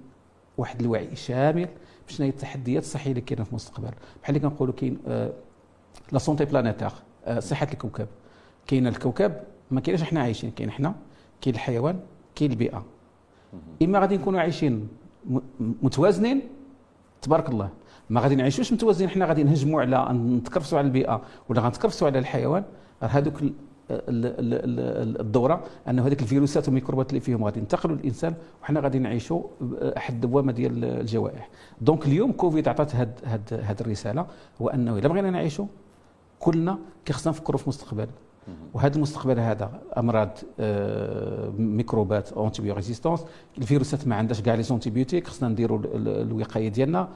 [0.59, 1.69] واحد الوعي شامل
[2.09, 3.91] بشنو هي التحديات الصحيه اللي كاينة في المستقبل.
[4.23, 4.99] بحال اللي كنقولوا كاين
[6.13, 6.93] la santé planétaire
[7.25, 8.07] آه، صحة الكوكب.
[8.67, 9.33] كاين الكوكب
[9.71, 10.95] ما كاينش إحنا عايشين كاين إحنا
[11.41, 12.01] كاين الحيوان
[12.35, 12.85] كاين البيئة.
[13.83, 14.89] إما غادي نكونوا عايشين
[15.61, 16.43] متوازنين
[17.23, 17.69] تبارك الله.
[18.11, 22.65] ما غادي نعيشوش متوازنين حنا غادي نهجموا على نتكرفسوا على البيئة ولا غنتكرفسوا على الحيوان.
[23.03, 23.43] راه هذوك
[23.91, 27.45] الدورة انه هذيك الفيروسات والميكروبات اللي فيهم.
[27.45, 29.43] غادي ينتقلوا للإنسان وحنا غادي نعيشوا
[29.97, 31.49] أحد الدوامة ديال الجوائح.
[31.81, 34.27] donc اليوم كوفيد عطات هاد هاد هاد الرسالة
[34.63, 35.67] هو انه إلا بغينا نعيشوا
[36.39, 38.07] كلنا كيخصنا نفكروا في المستقبل.
[38.75, 43.25] وهذا المستقبل هذا أمراض آه، ميكروبات antirésistance
[43.59, 47.09] الفيروسات ما عندهاش كاع les antibiotiques خصنا نديروا ال- ال- الوقاية ديالنا.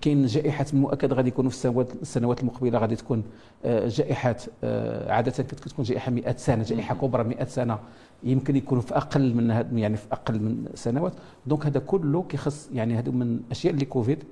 [0.00, 3.22] كاين جائحات مؤكد غادي يكونوا في السنوات السنوات المقبلة غادي تكون
[3.64, 7.78] آه، جائحات آه، عادة كتكون جائحة 100 سنة جائحة كبرى 100 سنة.
[8.24, 11.12] يمكن يكونوا في أقل من هاد يعني في أقل من سنوات.
[11.46, 14.24] donc هذا كله كيخص يعني هادو من الاشياء اللي كوفيد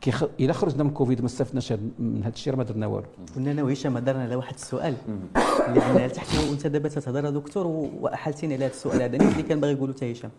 [0.00, 0.24] كيخ...
[0.40, 3.06] إلا خرجنا من كوفيد ما استفدناش من هذا الشيء راه ما درنا والو.
[3.34, 4.94] كنا أنا وهشام هضرنا على واحد السؤال.
[5.68, 9.16] اللي عندنا تحت وأنت دابا تتهضر يا دكتور و- واحلتيني على هذا السؤال هذا.
[9.16, 10.30] اللي كان باغي يقولوا حتى هشام.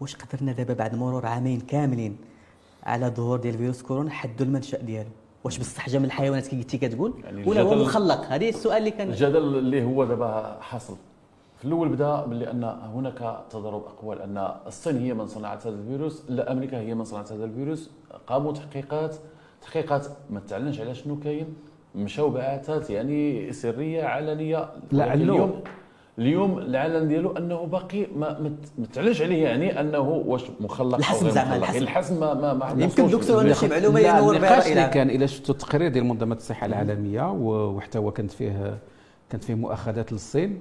[0.00, 2.16] واش قدرنا دابا بعد مرور عامين كاملين
[2.82, 5.08] على ظهور ديال فيروس كورونا حدوا المنشأ ديالو؟
[5.44, 8.90] واش بصح جا من الحيوانات كي قلتي كتقول؟ يعني ولا هو مخلق؟ هذه السؤال اللي
[8.90, 10.96] كان الجدل اللي هو دابا حاصل.
[11.60, 16.22] في الأول بدأ باللي أن هناك تضارب أقوال أن الصين هي من صنعت هذا الفيروس
[16.28, 17.90] لا أمريكا هي من صنعت هذا الفيروس
[18.26, 19.16] قاموا تحقيقات
[19.62, 21.46] تحقيقات ما تعلنش على شنو كاين
[21.94, 25.14] مشاو بعثات يعني سرية علنية لا،.
[25.14, 25.60] اليوم
[26.18, 28.38] اليوم العلن ديالو أنه باقي ما
[28.78, 31.82] ما تعلنش عليه يعني أنه واش مخلق الحسم أو غير زعما، مخلق الحسم.
[31.82, 34.88] الحسم ما ما, ما يمكن وصلوش دكتور لل- عنده شي معلومه ينور بها اللي.
[34.88, 38.78] كان إلى شفتوا التقرير ديال منظمة الصحة العالمية وحتى هو كانت فيه
[39.30, 40.60] كانت فيه مؤاخذات للصين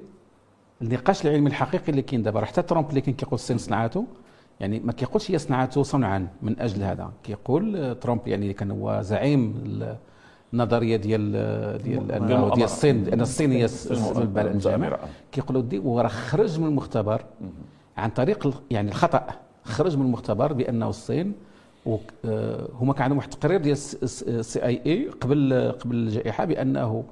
[0.82, 4.06] النقاش العلمي الحقيقي اللي كاين دابا راه حتى ترامب اللي كان كيقول الصين صنعته
[4.60, 9.62] يعني ما كيقولش هي صنعته صنعا من أجل هذا كيقول ترامب يعني كان هو زعيم
[9.66, 9.96] ال-
[10.54, 11.32] النظرية ديال
[11.84, 12.08] ديال.
[12.26, 13.68] ديال الصين ان الصين هي.
[14.22, 15.00] البلد الجامع.
[15.32, 17.22] كيقولوا دي وراه خرج من المختبر
[17.98, 19.28] عن طريق يعني الخطأ
[19.64, 21.34] خرج من المختبر بأنه الصين
[22.26, 27.04] آه، هما كان عندهم واحد التقرير ديال ال CIA قبل قبل الجائحة بأنه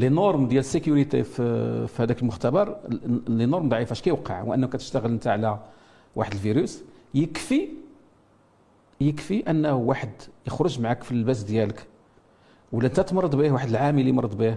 [0.00, 4.42] les normes ديال ال sécurité في في هذاك المختبر ال- les normes ضعيفه اش كيوقع
[4.42, 5.58] وانه كتشتغل انت على
[6.16, 6.82] واحد الفيروس
[7.14, 7.68] يكفي
[9.00, 10.10] يكفي أنه واحد
[10.46, 11.86] يخرج معك في اللباس ديالك
[12.72, 14.56] ولا أنت تمرض به واحد العامل يمرض به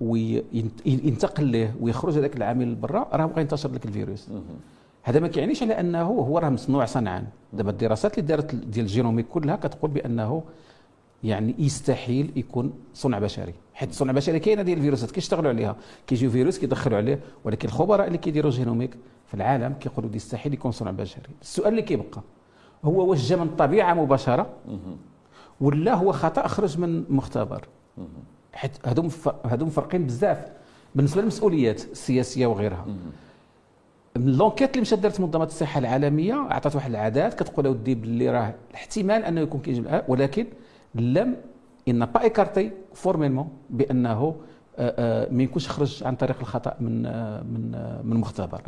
[0.00, 4.28] وينتقل ليه ويخرج هذاك العامل برا راه بغى ينتشر لك الفيروس.
[5.02, 7.26] هذا ما كيعنيش على أنه هو راه مصنوع صنعا.
[7.52, 10.42] دابا الدراسات اللي دارت ديال الجينوميك كلها كتقول بأنه
[11.24, 13.54] يعني يستحيل يكون صنع بشري.
[13.80, 15.76] حيت صنع بشري كاينة ديال الفيروسات كيشتغلوا عليها.
[16.06, 18.96] كيجيو فيروس كيدخلوا عليه ولكن الخبراء اللي كيديروا génomique
[19.26, 21.22] في العالم كيقولوا يستحيل يكون صنع بشري.
[21.42, 22.20] السؤال اللي كيبقى
[22.84, 24.50] هو واش جا من الطبيعه مباشرة؟
[25.60, 27.68] ولا هو خطأ خرج من مختبر؟
[28.52, 29.08] حيت هادو
[29.44, 30.46] هادو مفرقين بزاف
[30.94, 32.86] بالنسبة للمسؤوليات السياسية وغيرها.
[34.16, 38.54] من l'enquête اللي مشات دارت منظمة الصحة العالمية عطات واحد العادات كتقول اودي باللي راه
[38.70, 40.46] الاحتمال أنه يكون كيجي ولكن
[40.94, 41.36] لم
[41.90, 44.34] n'a pas écarté formellement بأنه
[44.78, 47.70] آه، آه، ما يكونش خرج عن طريق الخطأ من آه، من
[48.04, 48.60] من مختبر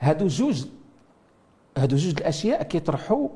[0.00, 0.64] هادو جوج
[1.78, 3.28] هادو جوج الأشياء كيطرحوا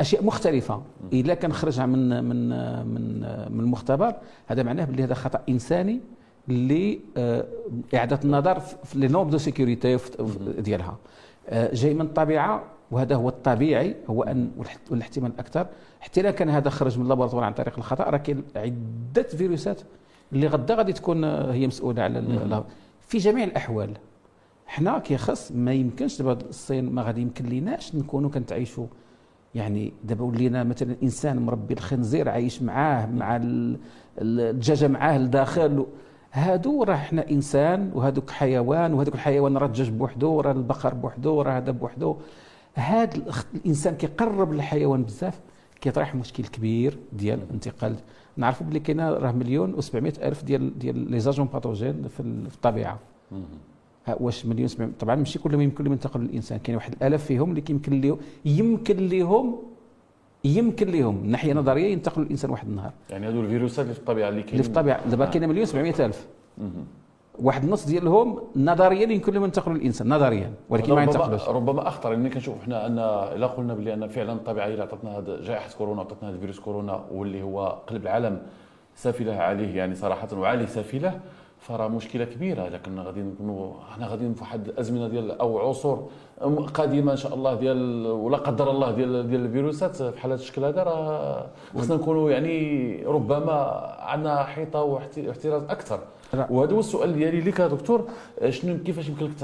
[0.00, 0.82] أشياء مختلفة.
[1.12, 2.48] اذا كان خرج من من
[2.86, 4.14] من من المختبر
[4.46, 6.00] هذا معناه باللي هذا خطأ إنساني
[6.48, 9.98] لاعاده النظر في les normes de sécurité
[10.58, 10.96] ديالها.
[11.52, 14.50] جاي من الطبيعة وهذا هو الطبيعي هو أن
[14.90, 15.66] والاحتمال الاكثر
[16.00, 19.80] حتى اذا كان هذا خرج من اللابوراتوار عن طريق الخطأ راه كاين عدة فيروسات
[20.32, 22.18] اللي غدا غادي تكون هي مسؤولة على
[23.00, 23.90] في جميع الأحوال.
[24.66, 28.86] حنا كيخص ما يمكنش دابا الصين ما غادي يمكن ليناش نكونوا كنتعايشوا
[29.54, 33.78] يعني دابا ولينا مثلا إنسان مربي الخنزير عايش معاه مع ال-
[34.18, 35.86] ال- الدجاجة معاه لداخل.
[36.32, 41.56] هادو راه حنا إنسان وهذوك حيوان وهذوك الحيوان راه الدجاج بوحدو راه البقر بوحدو راه
[41.56, 42.16] هذا بوحدو.
[42.76, 43.10] هذا
[43.54, 45.40] الإنسان كيقرب للحيوان بزاف
[45.80, 47.96] كيطرح مشكل كبير ديال انتقال.
[48.36, 52.56] نعرفوا بلي كاينة راه مليون و700 ألف ديال ديال لي زاجون باثوجين في ال- في
[52.56, 52.98] الطبيعة.
[54.20, 56.58] واش مليون سبعمية طبعا ماشي كلهم يمكن لهم ينتقلوا للإنسان.
[56.58, 59.58] كاين واحد الالاف فيهم اللي يمكن لهم يمكن لهم
[60.44, 62.92] يمكن لهم من ناحية نظرية ينتقلوا الانسان واحد النهار.
[63.10, 64.62] يعني هذو الفيروسات اللي في الطبيعة اللي اللي كاينين.
[64.62, 65.08] في الطبيعة.
[65.08, 65.30] دابا آه.
[65.30, 66.26] كاين مليون 700 ألف.
[67.42, 72.30] واحد النص ديالهم نظريا يمكن لهم ينتقلوا للانسان نظريا ولكن ما ينتقلوش ربما أخطر يعني
[72.30, 72.98] كنشوف حنا أن
[73.36, 77.04] إلا قلنا بلي أن فعلا الطبيعة اللي عطاتنا هذا جائحة كورونا عطاتنا هذا فيروس كورونا
[77.12, 78.42] واللي هو قلب العالم
[78.94, 81.20] سافلة عليه يعني صراحة وعليه سافلة
[81.58, 86.08] فراه مشكلة كبيرة لكن غادي نكونوا حنا غادي في واحد الازمنه ديال أو عصور
[86.74, 90.82] قادمة إن شاء الله ديال ولا قدر الله ديال ديال الفيروسات بحال هذا الشكل هذا
[90.82, 91.46] راه
[91.78, 93.52] خصنا نكونوا يعني ربما
[94.00, 96.00] عندنا حيطة واحتراز أكثر.
[96.50, 98.04] وهذا هو السؤال ديالي لك دكتور.
[98.48, 99.42] شنو كيفاش يمكن لك ت-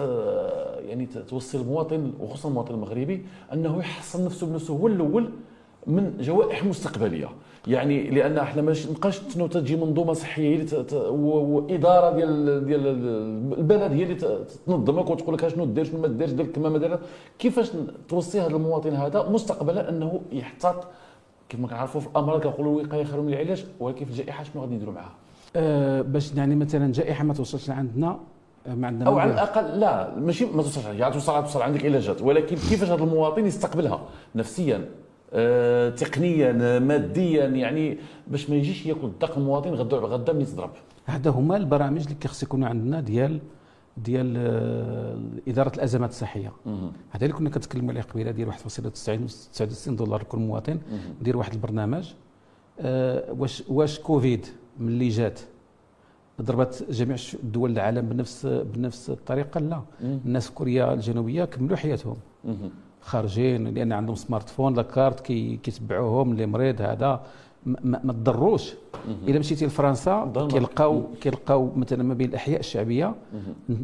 [0.89, 5.31] يعني توصي المواطن وخصوصا المواطن المغربي أنه يحصن نفسه بنفسه هو الأول
[5.87, 7.29] من جوائح مستقبلية.
[7.67, 9.19] يعني لأن إحنا ما نبقاش
[9.51, 10.67] تجي منظومة صحية
[11.11, 12.87] وإدارة ديال ديال
[13.59, 14.15] البلد هي اللي
[14.67, 16.99] تنظمك وتقول لك شنو دير شنو ما ديرش دير كما ما دير.
[17.39, 17.71] كيفاش
[18.09, 20.85] توصي هذا المواطن هذا مستقبلا؟ أنه يحتاط
[21.49, 24.75] كيف ما كنعرفوا في الامراض كنقولوا الوقايه خير من العلاج ولكن في الجائحة شنو غادي
[24.75, 25.13] نديروا معها
[25.57, 28.19] آه باش يعني مثلا جائحة ما توصلش لعندنا
[28.67, 29.33] آه، ما عندنا أو على.
[29.33, 30.85] الأقل لا ماشي ما توصلش.
[30.85, 32.23] يعني توصل توصل عندك علاجات.
[32.23, 34.03] ولكن كيفاش هذا المواطن يستقبلها؟
[34.35, 34.89] نفسيا
[35.33, 40.71] آه، تقنيا ماديا يعني باش ما يجيش ياكل الدق المواطن غدا غدا ملي تضرب
[41.07, 43.41] هذا هما البرامج اللي كيخص يكونوا عندنا ديال
[43.97, 46.53] ديال آه، إدارة الأزمات الصحية.
[47.11, 50.79] هذا اللي كنا كنتكلموا عليه قبيلة ديال 1.99 دولار لكل مواطن
[51.21, 52.13] ندير واحد البرنامج.
[52.81, 54.47] آه، واش واش كوفيد؟
[54.81, 55.41] ملي جات.
[56.43, 59.61] ضربت جميع دول العالم بنفس بنفس الطريقة.
[59.61, 59.81] لا.
[60.03, 62.17] الناس في كوريا الجنوبية كملوا حياتهم.
[63.01, 67.21] خارجين لأن عندهم smartphone la carte كي كيتبعوهم اللي مريض هذا.
[67.67, 68.73] ما- تضروش.
[69.29, 70.33] إلا مشيتي لفرنسا.
[70.51, 73.15] كيلقاو كيلقاو مثلا ما بين الأحياء الشعبية.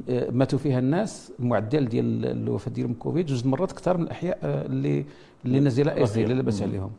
[0.09, 4.67] آه، ماتوا فيها الناس المعدل ديال الوفاة ديالهم كوفيد جوج مرات أكثر من الأحياء آه،
[4.67, 5.05] اللي
[5.45, 6.23] اللي نازله رفيع.
[6.23, 6.63] اللي لاباس.
[6.63, 6.91] عليهم.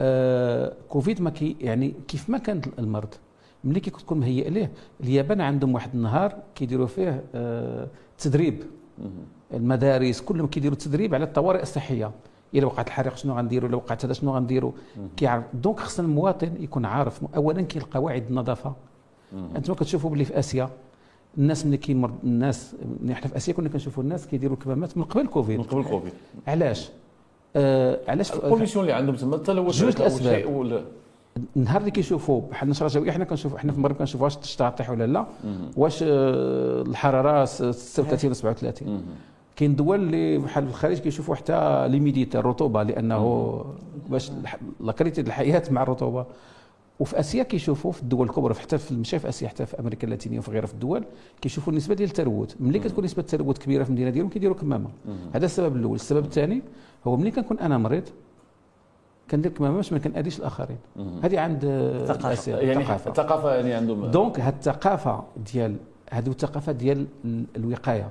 [0.00, 3.14] آه، كوفيد ما كي يعني كيف ما كان المرض
[3.64, 4.70] ملي كتكون مهيئ ليه.
[5.00, 7.86] اليابان عندهم واحد النهار كيديروا فيه آه،
[8.18, 8.62] تدريب.
[9.54, 12.10] المدارس كلهم كيديروا تدريب على الطوارئ الصحية.
[12.54, 14.72] إلا وقعت الحريق شنو غنديروا إلا وقعت هذا شنو غنديروا
[15.16, 17.20] كيعرف donc خصنا المواطن يكون عارف.
[17.36, 18.74] اولا كاين القواعد النظافة.
[19.56, 20.70] أنتم كتشوفوا باللي في آسيا
[21.38, 25.26] الناس ملي كيمرض الناس ملي حنا في آسيا كنا كنشوفوا الناس كيديروا الكمامات من قبل
[25.26, 25.58] كوفيد.
[25.58, 26.12] من قبل كوفيد.
[26.46, 26.90] علاش؟
[27.56, 29.92] آه علاش la pollution اللي عندهم تما التلوث جوج
[30.46, 30.84] وال-
[31.56, 34.90] النهار اللي كيشوفوا بحال النشره الجويه حنا كنشوفوا حنا في المغرب كنشوفوا واش الشتا طيح
[34.90, 35.26] ولا لا
[35.76, 39.02] واش آه، الحرارة س- 36 ولا 37
[39.56, 43.64] كاين دول اللي بحال في الخارج كيشوفوا حتى l'humidité الرطوبة لأنه
[44.10, 46.26] باش الح- la qualité الحياة مع الرطوبة.
[47.00, 50.38] وفي آسيا كيشوفوا في الدول الكبرى حتى في ماشي في آسيا حتى في أمريكا اللاتينية
[50.38, 51.04] وفي غيرها في الدول
[51.40, 54.88] كيشوفوا النسبة ديال التلوث ملي كتكون نسبة التلوث كبيرة في المدينة ديالهم كيديروا كمامة.
[55.34, 55.94] هذا السبب الأول.
[55.94, 56.62] السبب الثاني
[57.06, 58.02] هو ملي كنكون أنا مريض؟
[59.30, 60.76] كندير كمامه باش ما كنأذيش الآخرين.
[61.22, 61.64] هذه عند.
[61.64, 64.06] الآسيا، يعني الثقافه الثقافه يعني عندهم.
[64.06, 65.76] donc هاد الثقافة ديال
[66.10, 68.08] هذو الثقافه ديال ال- الوقاية.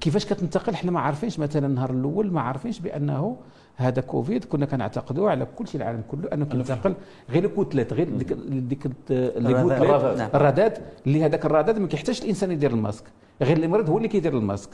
[0.00, 1.38] كيفاش كتنتقل؟ حنا ما عارفينش.
[1.38, 3.36] مثلا النهار الأول ما عارفينش بأنه
[3.76, 4.44] هذا كوفيد.
[4.44, 6.94] كنا كنعتقدوا على كل شيء العالم كله أنه كينتقل
[7.30, 10.20] غير الكتلات غير ديك ديك الرذاذ.
[10.34, 10.72] الرذاذ.
[11.06, 13.04] اللي هذاك الرذاذ ما كيحتاجش الإنسان يدير الماسك.
[13.42, 14.70] غير اللي مريض هو اللي كيدير الماسك.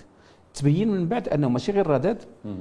[0.57, 2.17] تبين من بعد أنه ماشي غير رذاذ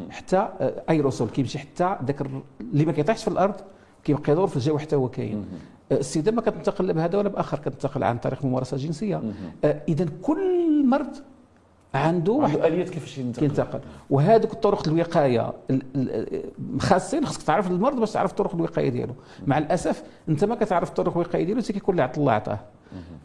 [0.10, 2.21] حتى آه، aérosol كيمشي حتى ذاك
[2.62, 3.55] اللي ما كيطيحش في الأرض
[4.03, 5.45] كيبقى يدور في الجو حتى هو كاين.
[5.91, 9.21] آه، السيدا ما كتنتقل لا بهذا ولا بآخر كتنتقل عن طريق الممارسه الجنسيه
[9.88, 11.15] اذا كل مرض
[11.93, 13.47] عنده واحد اليات كيفاش ينتقل.
[13.47, 13.79] كينتقل
[14.10, 19.13] وهذوك الطرق الوقاية ال- ال- خاصين خصك تعرف المرض باش تعرف طرق الوقاية ديالو.
[19.47, 22.60] مع الأسف أنت ما كتعرف طرق الوقاية ديالو أنت كيكون اللي عطى الله عطاه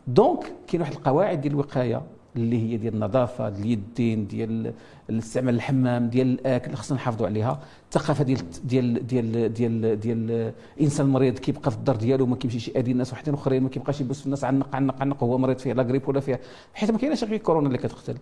[0.07, 2.03] donc كاين واحد القواعد ديال الوقاية.
[2.37, 4.73] اللي هي ديال النظافة ديال اليدين ديال
[5.11, 7.61] الاستعمال الحمام ديال الأكل خصنا نحافظوا عليها.
[7.87, 12.93] الثقافة ديال ديال ديال ديال ديال الإنسان المريض كيبقى في الدار ديالو ما كيمشيش يأذي
[12.93, 15.83] الناس وحدين اخرين ما كيبقاش يبوس في الناس عنق عنق عنق وهو مريض فيه la
[15.83, 16.41] grippe ولا فيه
[16.75, 18.15] حيت ما كايناش غير كورونا اللي كتقتل.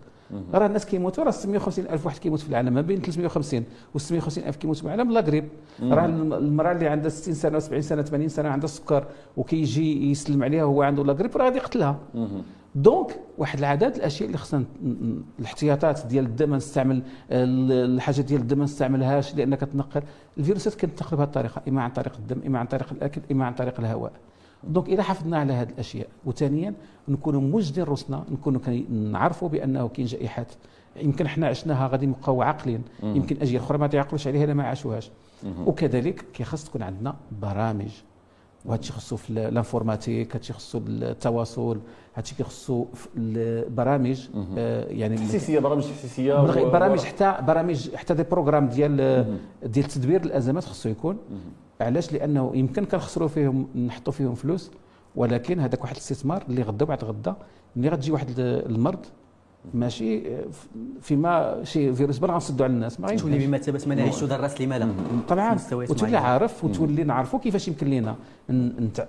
[0.53, 2.73] راه الناس كيموتوا راه 650 ألف واحد كيموت في العالم.
[2.73, 3.63] ما بين 350
[3.95, 5.47] و 650 ألف كيموت في العالم la grippe
[5.81, 9.05] راه الم- المرأة اللي عندها 60 سنة و70 سنة 80 سنة عندها السكر
[9.37, 11.99] وكيجي يسلم عليها وهو عنده la grippe راه غادي يقتلها.
[12.75, 14.63] donc واحد العدد الاشياء اللي خصنا
[15.39, 20.01] الاحتياطات ديال الدم نستعمل ال- الحاجات ديال الدم ما نستعملهاش لأن كتنقل
[20.37, 23.79] الفيروسات كتنتقل بهذه الطريقة إما عن طريق الدم إما عن طريق الأكل إما عن طريق
[23.79, 24.11] الهواء.
[24.63, 26.07] donc إذا حافظنا على هذه الأشياء.
[26.25, 26.73] وثانيا
[27.07, 30.51] نكونوا موجدين رأسنا نكونوا كنعرفوا بأنه كاين جائحات.
[31.01, 32.81] يمكن إحنا عشناها غادي نبقاو عاقلين.
[33.03, 35.11] يمكن أجيال أخرى ما تعقلوش عليها لا ما عاشوهاش.
[35.65, 37.89] وكذلك كيخص تكون عندنا برامج.
[38.65, 41.79] وهذا الشيء خصو في الـ informatique هذا الشيء خصو التواصل
[42.13, 46.33] هذا الشيء كيخصو في البرامج آه، يعني تحسيسيه برامج تحسيسيه
[46.69, 49.25] برامج حتى برامج حتى des programmes ديال
[49.63, 51.17] ديال تدبير الأزمات خصو يكون.
[51.81, 54.71] علاش؟ لأنه يمكن كنخسروا فيهم نحطوا فيهم فلوس
[55.15, 57.35] ولكن هذاك واحد الاستثمار اللي غدا بعد غدا
[57.75, 59.05] ملي غتجي واحد المرض
[59.73, 60.21] ماشي
[61.01, 64.89] فيما شي فيروس بان غنصدوا على الناس ما تولي بمثابه ما نعيشوا دراس لما لا
[65.29, 65.57] طبعا.
[65.91, 68.15] وتولي عارف وتولي نعرفوا كيفاش يمكن لنا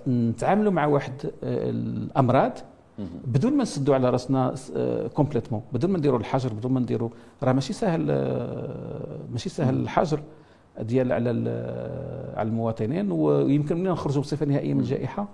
[0.08, 2.52] نتعاملوا مع واحد آه، الأمراض
[3.26, 4.54] بدون ما نسدوا على راسنا
[5.14, 5.60] complètement.
[5.60, 7.08] آه، بدون ما نديروا الحجر بدون ما نديروا
[7.42, 10.20] راه ماشي سهل آه، ماشي سهل الحجر
[10.80, 11.30] ديال على
[12.36, 15.28] على المواطنين ويمكن منين نخرجوا بصفة نهائية من الجائحة.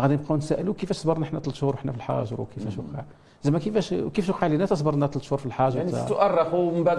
[0.00, 3.04] غادي نبقاو نسالوا كيفاش صبرنا حنا ثلاث شهور حنا في الحجر وكيفاش وقع.
[3.42, 6.98] زعما كيفاش كيفاش وقع لنا تصبرنا ثلاث شهور في الحجر يعني تؤرخ ومن بعد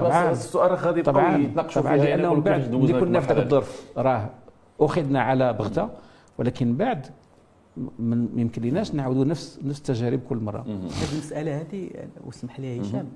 [0.51, 1.37] تؤرخ غادي طبعا.
[1.37, 3.91] يتناقشوا فيها لأنه من بعد اللي كنا في ذاك الظرف.
[3.97, 4.29] راه
[4.79, 5.89] أخذنا على بغتة.
[6.37, 7.07] ولكن بعد
[7.99, 10.61] من يمكن لناش نعاودوا نفس نفس التجارب كل مرة.
[10.61, 11.89] هذه المسألة هذه
[12.25, 13.07] واسمح لي هشام.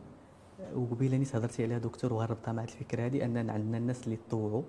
[0.75, 4.61] وقبيلة نيت هضرتي عليها دكتور وغربتها مع الفكرة هذه ان عندنا الناس اللي تطوعوا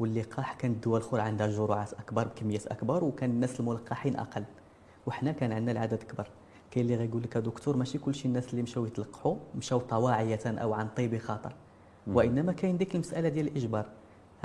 [0.00, 4.44] واللقاح كانت الدول الأخرى عندها جرعات أكبر بكميات أكبر وكان الناس الملقحين أقل.
[5.06, 6.26] وحنا كان عندنا العدد كبر
[6.70, 10.88] كاين اللي غيقول لك دكتور ماشي كلشي الناس اللي مشاو يتلقحوا مشاو طواعية أو عن
[10.96, 11.52] طيب خاطر.
[12.06, 13.86] وإنما كاين ديك المسألة ديال الإجبار.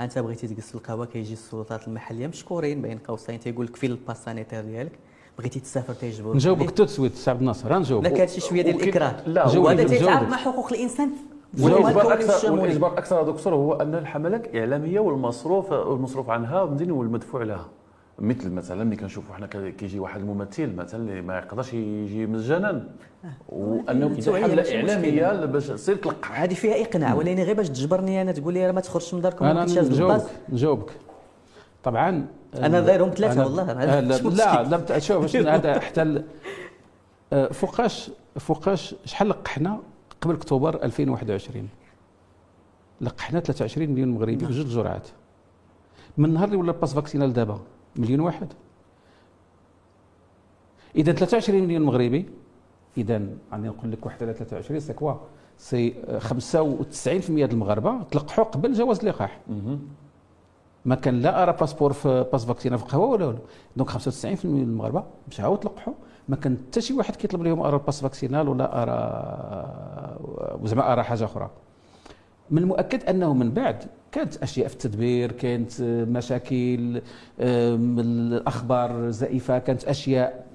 [0.00, 4.64] أنت بغيتي تجلس القهوة كيجي السلطات المحلية مشكورين بين قوسين تيقول لك في الباس سانيتير
[4.64, 4.92] ديالك
[5.38, 9.28] بغيتي تسافر تيجبروك نجاوبك تو سويت سعد الناصر نجاوب لا كان شي شوية ديال الإكراه.
[9.28, 11.10] لا وهذا تيتعارض مع حقوق الإنسان
[11.60, 17.68] والإجبار أكثر والإجبار أكثر دكتور هو أن الحملات اعلاميه والمصروف والمصروف عنها والمدفوع لها.
[18.18, 22.88] مثل مثلا ملي كنشوفوا حنا كيجي واحد الممثل مثلا اللي ما يقدرش يجي مجانا
[23.48, 28.32] وأنه كيدير حملة إعلامية باش سير تلقح هذه فيها اقناع ولكن غير باش تجبرني أنا
[28.32, 30.90] تقول لي راه ما تخرجش من داركم أنا نجاوبك نجاوبك.
[31.84, 33.72] طبعا أنا غيرهم ثلاثة والله.
[33.72, 34.00] لا
[34.64, 36.22] لا لا شوف هذا حتى
[37.32, 39.80] آه، فوقاش فوقاش شحال لقحنا؟
[40.22, 41.68] قبل أكتوبر 2021
[43.00, 44.50] لقحنا 23 مليون مغربي نعم.
[44.50, 45.08] بجوج جرعات.
[46.18, 47.60] من النهار اللي ولا الـ pass vaccinal دابا
[47.96, 48.52] مليون واحد.
[50.96, 52.28] إذا 23 مليون مغربي
[52.96, 55.14] إذا راني نقول لك واحد على 23 c'est quoi
[55.58, 59.40] c'est 95% ديال المغاربة تلقحوا قبل جواز اللقاح
[60.84, 63.38] ما كان لا ارى passeport في pass vaccinal في القهوة ولا ولا؟
[63.76, 63.96] donc 95%
[64.44, 65.94] من المغاربة مشاو تلقحوا.
[66.28, 68.98] ما كان حتى شي واحد كيطلب لهم ارى pass vaccinal ولا ارى
[70.64, 71.50] زعما ارى حاجة أخرى.
[72.50, 77.02] من المؤكد أنه من بعد كانت أشياء في التدبير كانت مشاكل
[77.40, 80.46] الأخبار زائفه كانت أشياء.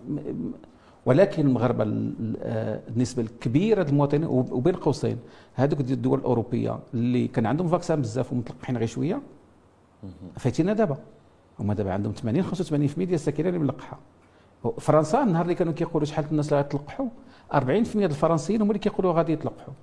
[1.05, 5.17] ولكن المغاربة النسبة الكبيرة المواطنين وبين قوسين.
[5.53, 9.21] هذوك الدول الأوروبية اللي كان عندهم vaccin بزاف ومتلقحين غير شوية
[10.37, 10.97] فايتينا دابا
[11.59, 12.53] هما دابا عندهم 80 85%
[12.97, 13.99] ديال الساكنه اللي ملقحه
[14.79, 17.07] فرنسا النهار اللي كانوا كيقولوا شحال الناس اللي غيتلقحوا
[17.53, 19.73] 40% ديال الفرنسيين هما اللي كيقولوا غادي يتلقحوا.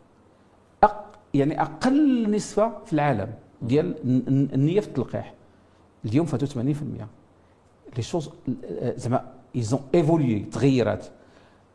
[1.35, 3.95] يعني أقل نسبة في العالم ديال
[4.55, 5.35] النية في التلقيح.
[6.05, 6.61] اليوم فاتوا 80%
[7.97, 8.31] les choses
[8.97, 11.07] زعما ils ont évolué تغيرات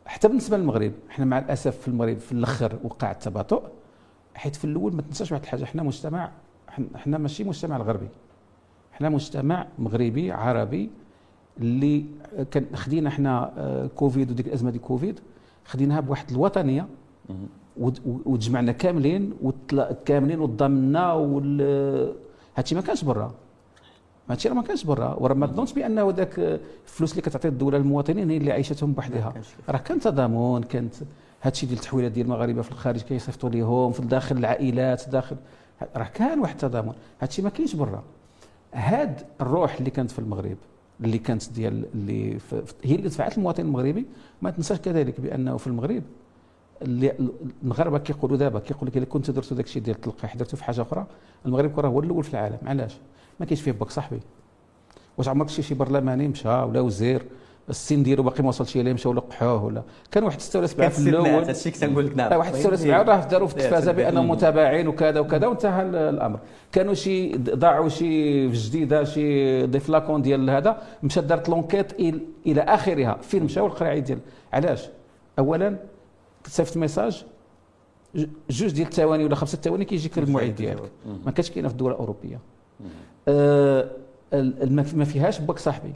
[0.06, 3.64] حتى بالنسبة للمغرب إحنا مع الأسف في المغرب في الأخر وقع التباطؤ.
[4.36, 6.32] حيت في الأول ما تنساش واحد الحاجة إحنا مجتمع
[6.96, 8.08] إحنا ماشي مجتمع الغربي.
[9.00, 10.90] إحنا مجتمع مغربي عربي
[11.62, 12.06] اللي
[12.52, 15.20] كان خدينا إحنا آه، كوفيد وديك الأزمة ديال كوفيد
[15.66, 16.88] خديناها بواحد الوطنية
[18.26, 19.34] وتجمعنا كاملين
[20.06, 21.62] كاملين وتضامنا وال
[22.58, 23.34] هادشي ما كانش برا.
[24.30, 25.14] هادشي راه ما كانش برا.
[25.14, 26.40] وراه ما تظنش بأنه ذاك
[26.86, 29.34] الفلوس اللي كتعطي الدولة للمواطنين هي اللي عيشتهم بوحدها.
[29.70, 30.94] راه كان تضامن كانت
[31.42, 35.36] هادشي ديال التحويلات ديال المغاربة في الخارج كيصيفطوا ليهم في داخل العائلات داخل
[35.96, 38.04] راه كان واحد التضامن هادشي ما كاينش برا.
[38.74, 40.58] هاد الروح اللي كانت في المغرب
[41.02, 42.38] اللي كانت ديال اللي
[42.84, 44.06] هي اللي دفعت المواطن المغربي.
[44.42, 46.04] ما تنساش كذلك بأنه في المغرب
[46.82, 47.14] اللي
[47.64, 50.82] المغاربة كيقولوا دابا كيقول لك إلا كنت درتوا داك الشيء ديال التلقيح درتوا في حاجة
[50.82, 51.08] أخرى
[51.46, 52.58] المغرب راه هو الأول في العالم.
[52.66, 52.98] علاش؟
[53.40, 54.20] ما كاينش فيه باك صاحبي.
[55.18, 57.26] واش عمرك شي برلماني مشى ولا وزير
[57.70, 59.84] السن ديالو باقي ما وصلش إليه مشاو لقحوه ولا.
[60.12, 61.28] كان واحد 6 ولا 7 في الأول.
[61.28, 65.20] هادشي كنقول لك نعم واحد 6 ولا 7 راه داروا في التلفازه بانهم متابعين وكذا
[65.20, 66.40] وكذا وانتهى الأمر.
[66.72, 71.94] كانوا شي ضاعوا شي في جديدة شي des flacons ديال هذا مشات دارت l'enquête
[72.46, 73.18] إلى آخرها.
[73.22, 74.20] فين مشاو القراعي ديال.
[74.54, 74.90] علاش؟
[75.40, 75.78] اولا
[76.48, 77.26] صيفط message
[78.50, 80.92] جوج ديال الثواني ولا خمسة ثواني كيجيك الموعد ديالك.
[81.26, 82.40] ما كانش كاينة في الدول الأوروبية.
[83.28, 83.90] آه
[84.94, 85.94] ما فيهاش باك صاحبي.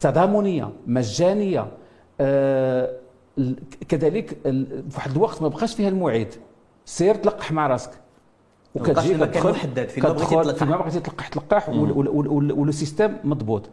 [0.00, 1.72] تضامنيه مجانية
[2.20, 2.96] آه
[3.88, 6.34] كذلك في واحد الوقت ما بقاش فيها الموعد
[6.84, 7.90] سير تلقح مع راسك.
[8.74, 13.16] وكتجي مكان محدد فين ما بغيتي تلقح فين ما بغيتي تلقح تلقح والـ système système
[13.24, 13.68] مضبوط.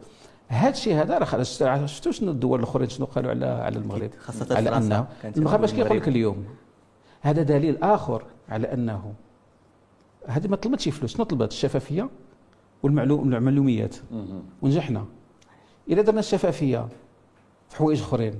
[0.48, 1.18] هذا الشيء هذا
[1.62, 5.06] راه شفتوا شنو الدول الاخرين شنو قالوا على على المغرب؟ خاصة على أنه
[5.36, 6.44] المغرب اش كيقول لك اليوم
[7.20, 9.12] هذا دليل آخر على أنه
[10.26, 12.08] هذه ما طلبتش فلوس شنو طلبت؟ الشفافية
[12.82, 13.96] والمعلوميات.
[14.62, 15.04] ونجحنا.
[15.88, 16.88] اذا درنا الشفافية
[17.68, 18.34] في حوايج أخرين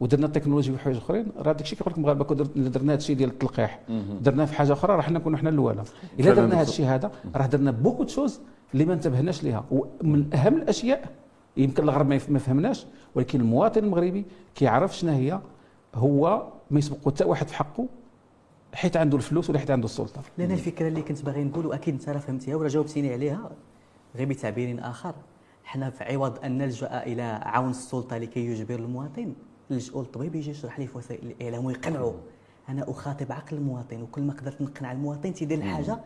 [0.00, 3.30] ودرنا التكنولوجيا في حوايج أخرين راه داكشي كيقول لك المغاربه كون درنا هذا الشيء ديال
[3.30, 3.80] التلقيح
[4.20, 5.84] درناه في حاجة أخرى راح نكونوا حنا الأولى.
[6.20, 6.62] إلا درنا.
[6.62, 8.40] الشيء هذا راه درنا beaucoup de choses
[8.72, 9.64] اللي ما انتبهناش ليها.
[9.70, 11.10] ومن أهم الأشياء
[11.56, 14.24] يمكن الغرب ما فهمناش ولكن المواطن المغربي
[14.54, 15.40] كيعرف شنو هي
[15.94, 17.86] هو ما يسبقوا حتى واحد في حقه
[18.74, 20.22] حيت عنده الفلوس ولا حيت عنده السلطة.
[20.38, 23.50] لأن الفكرة اللي كنت باغي نقول واكيد أنت راه فهمتيها ولا جاوبتيني عليها
[24.16, 25.14] غير بتعبير آخر.
[25.70, 29.32] حنا في عوض أن نلجأ إلى عون السلطة لكي يجبر المواطن.
[29.70, 32.14] نلجؤوا للطبيب يجي يشرح لي في وسائل الإعلام ويقنعه.
[32.68, 35.98] أنا أخاطب عقل المواطن وكل ما قدرت نقنع المواطن تيدير الحاجة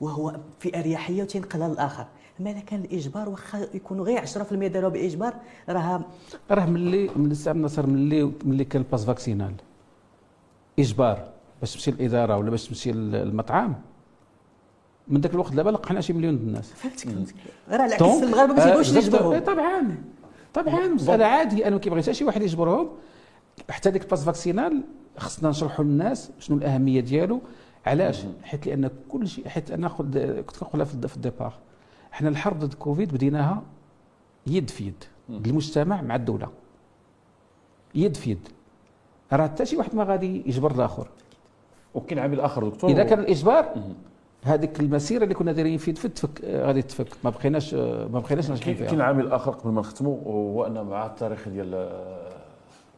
[0.00, 2.06] وهو في أريحية وتينقلها للآخر.
[2.40, 5.34] أما إذا كان الإجبار واخا يكونوا غير 10% داروها بإجبار
[5.68, 6.04] راه
[6.50, 9.54] راه ملي من الساعة نصر ملي ملي كان ال pass vaccinal.
[10.78, 13.74] إجبار باش تمشي للإدارة ولا باش تمشي للمطعم
[15.12, 16.72] من ذاك الوقت دابا لقحنا شي مليون د الناس.
[16.72, 17.34] فهمتك فهمتك.
[17.68, 19.04] راه العكس دونك، المغاربه ما آه، بالضبط.
[19.04, 19.32] يجبرهم.
[19.32, 20.04] إيه، طبعا
[20.54, 20.86] طبعا.
[20.86, 22.88] مساله عاديه أنا ما كيبغيش حتى شي واحد يجبرهم.
[23.70, 24.82] حتى ديك ال pass vaccinal
[25.16, 27.40] خصنا نشرحوا للناس شنو الأهمية ديالو.
[27.86, 31.54] علاش؟ حيت لأن كل شيء حيت أنا كنت كنقولها في الديبار.
[32.12, 33.62] حنا الحرب ضد كوفيد بديناها
[34.46, 35.04] يد في يد.
[35.30, 36.48] المجتمع مع الدولة.
[37.94, 38.48] يد في يد.
[39.32, 41.08] راه حتى شي واحد ما غادي يجبر الآخر.
[41.94, 42.90] وكاين عامل اخر دكتور.
[42.90, 43.74] إذا كان الإجبار
[44.44, 47.06] هذيك المسيرة اللي كنا دايرين في تفك آه، غادي تفك.
[47.24, 48.86] ما بقيناش آه، ما بقيناش ناجحين فيها.
[48.86, 52.32] كاين عامل آخر قبل ما نختموا وهو أن مع التاريخ ديال آه،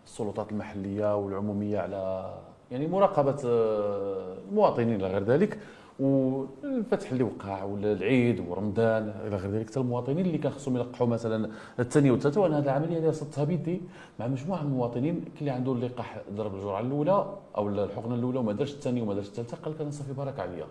[0.06, 2.30] السلطات المحلية والعمومية على
[2.70, 5.58] يعني مراقبة المواطنين إلى غير ذلك
[6.00, 11.06] والفتح اللي وقع ولا العيد ورمضان إلى غير ذلك حتى المواطنين اللي كان خصهم يلقحوا
[11.06, 13.80] مثلا الثانية والثالثه وأنا هذه العملية اللي صدتها بيدي
[14.20, 17.26] مع مجموعة من المواطنين كاين اللي عنده اللقاح ضرب الجرعة الأولى
[17.56, 20.64] أو الحقنة الأولى وما دارش الثانية وما دارش الثالثة قال لك أنا صافي بارك عليا.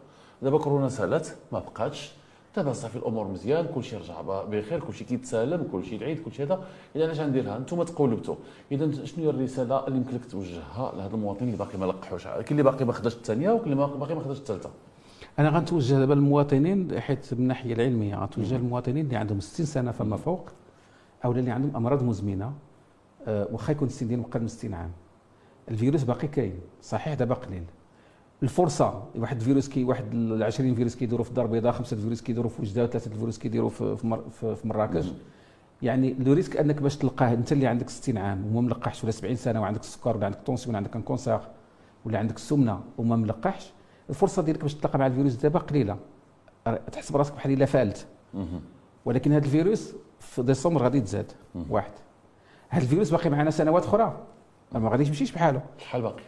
[0.43, 2.11] دابا كورونا سالت ما بقاتش.
[2.55, 6.63] دابا صافي الأمور مزيان كلشي رجع بخير كلشي كيتسالم كلشي العيد كلشي هذا.
[6.95, 8.35] إذا أنا اش غنديرها أنتم تقولبتوا.
[8.71, 12.45] إذا شنو هي الرسالة اللي يمكن لك توجهها لهذا المواطن اللي باقي ما لقحوش؟ كاين
[12.51, 14.69] اللي باقي ما خداش الثانية وكاين اللي باقي ما خداش الثالثة.
[15.39, 20.17] أنا غنتوجه دابا للمواطنين حيت من الناحيه العلمية غنتوجه للمواطنين اللي عندهم 60 سنة فما
[20.17, 20.49] فوق
[21.25, 22.53] أو اللي عندهم أمراض مزمنة
[23.27, 24.91] آه، واخا يكون السن ديالهم أقل من 60 عام.
[25.71, 27.63] الفيروس باقي كاين صحيح دابا قليل.
[28.43, 29.03] الفرصة.
[29.15, 32.61] واحد الفيروس كي واحد ال 20 فيروس كيدوروا في الدار البيضاء خمسة فيروس كيدوروا في
[32.61, 35.05] وجدة ثلاثة الفيروس كيديروا في في مر- في مراكش.
[35.81, 39.35] يعني le risque أنك باش تلقاه أنت اللي عندك 60 عام وما ملقحش ولا 70
[39.35, 41.39] سنة وعندك السكر ولا عندك tension ولا عندك cancer
[42.05, 43.71] ولا عندك السمنه وما ملقحش
[44.09, 45.97] الفرصة ديالك باش تلقى مع الفيروس دابا قليلة.
[46.67, 48.07] راه تحسب راسك بحال إلا فلت.
[49.05, 51.31] ولكن هذا الفيروس في ديسمبر غادي يتزاد
[51.69, 51.91] واحد.
[52.69, 54.17] هذا الفيروس باقي معنا سنوات أخرى.
[54.71, 56.23] ما غاديش يمشيش بحاله شحال باقي؟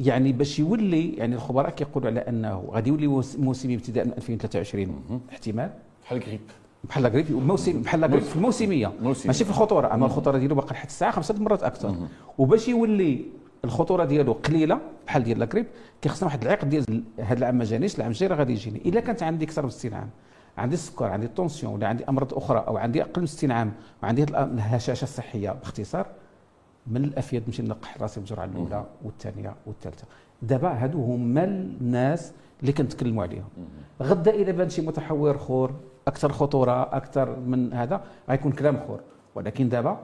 [0.00, 5.20] يعني باش يولي يعني الخبراء كيقولوا على أنه غادي يولي موس- موسمي ابتداء من 2023
[5.30, 5.70] احتمال.
[6.04, 6.40] بحال غريب.
[6.84, 8.92] بحال لا غريب موسم بحال لا غريب في الموسمية.
[9.02, 9.26] موسمي.
[9.26, 11.94] ماشي في الخطورة أما الخطورة ديالو باقي لحد الساعة خمسة مرات أكثر.
[12.38, 13.24] وباش يولي
[13.64, 15.66] الخطورة ديالو قليلة بحال ديال لا غريب
[16.02, 18.82] كيخصنا واحد العقد ديال هذا العام ما جانيش العام الجاي راه غادي يجيني.
[18.86, 20.08] إلا كانت عندي أكثر من 60 عام
[20.58, 23.72] عندي السكر عندي الطونسيون ولا عندي أمراض أخرى أو عندي أقل من 60 عام
[24.02, 26.06] وعندي الهشاشة الصحية باختصار
[26.90, 30.04] من الافيد نمشي نلقح راسي بالجرعه الأولى والثانية والثالثة.
[30.42, 33.48] دابا هادو هما الناس اللي كنتكلموا عليهم.
[34.02, 35.70] غدا اذا بان شي متحور اخر
[36.08, 39.00] أكثر خطورة أكثر من هذا غيكون كلام اخر
[39.34, 39.98] ولكن دابا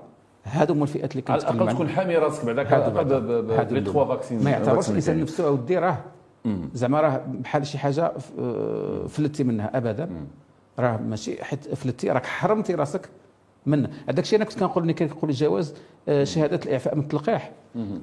[0.45, 3.19] هادو هما الفئات اللي على كنتكلم الاقل تكون حامي راسك بعدا
[3.63, 5.21] اللي- ton vaccin ما يعتبرش الانسان.
[5.21, 5.99] نفسه اودي راه
[6.75, 10.09] زعما راه بحال شي حاجة آه، فلتي منها ابدا.
[10.79, 13.09] راه ماشي حيت فلتي راك حرمتي راسك.
[13.67, 14.37] منه هذاك الشيء.
[14.37, 15.75] أنا كنت كنقول ملي كنقول الجواز
[16.09, 17.53] آه، شهادة الإعفاء من التلقيح.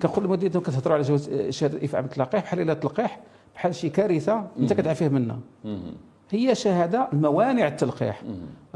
[0.02, 3.20] كنقول للمدير كتهضروا على جواز آه، شهادة الإعفاء من التلقيح بحال إلا التلقيح
[3.56, 5.40] بحال شي كارثة أنت كتعافيه منها.
[6.32, 8.22] هي شهادة الموانع التلقيح.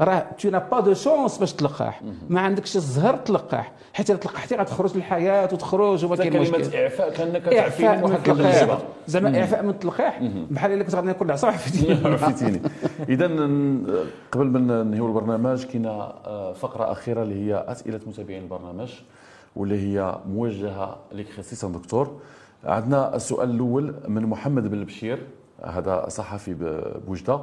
[0.00, 2.02] راه tu n'as pas de chance باش تلقاح.
[2.28, 3.72] ما عندكش الزهر تلقاح.
[3.96, 8.02] حيت الا تلقحتي غتخرج للحياة وتخرج وما كاين كلمة مشكل إعفاء كأنك تعفيني إعفاء من
[8.02, 11.98] من واحد التلقيح الجبهه زعما إعفاء من التلقيح بحال الا كنت غادي ناكل العصا عرفتي
[12.04, 12.60] عرفتيني
[13.14, 13.26] اذا
[14.32, 18.92] قبل ما ننهيو البرنامج كاينة آه، فقرة أخيرة اللي هي أسئلة متابعين البرنامج
[19.56, 22.20] واللي هي موجهة لك خصيصا دكتور.
[22.64, 25.18] عندنا السؤال الأول من محمد بن البشير
[25.64, 27.40] هذا صحفي ب- بوجدة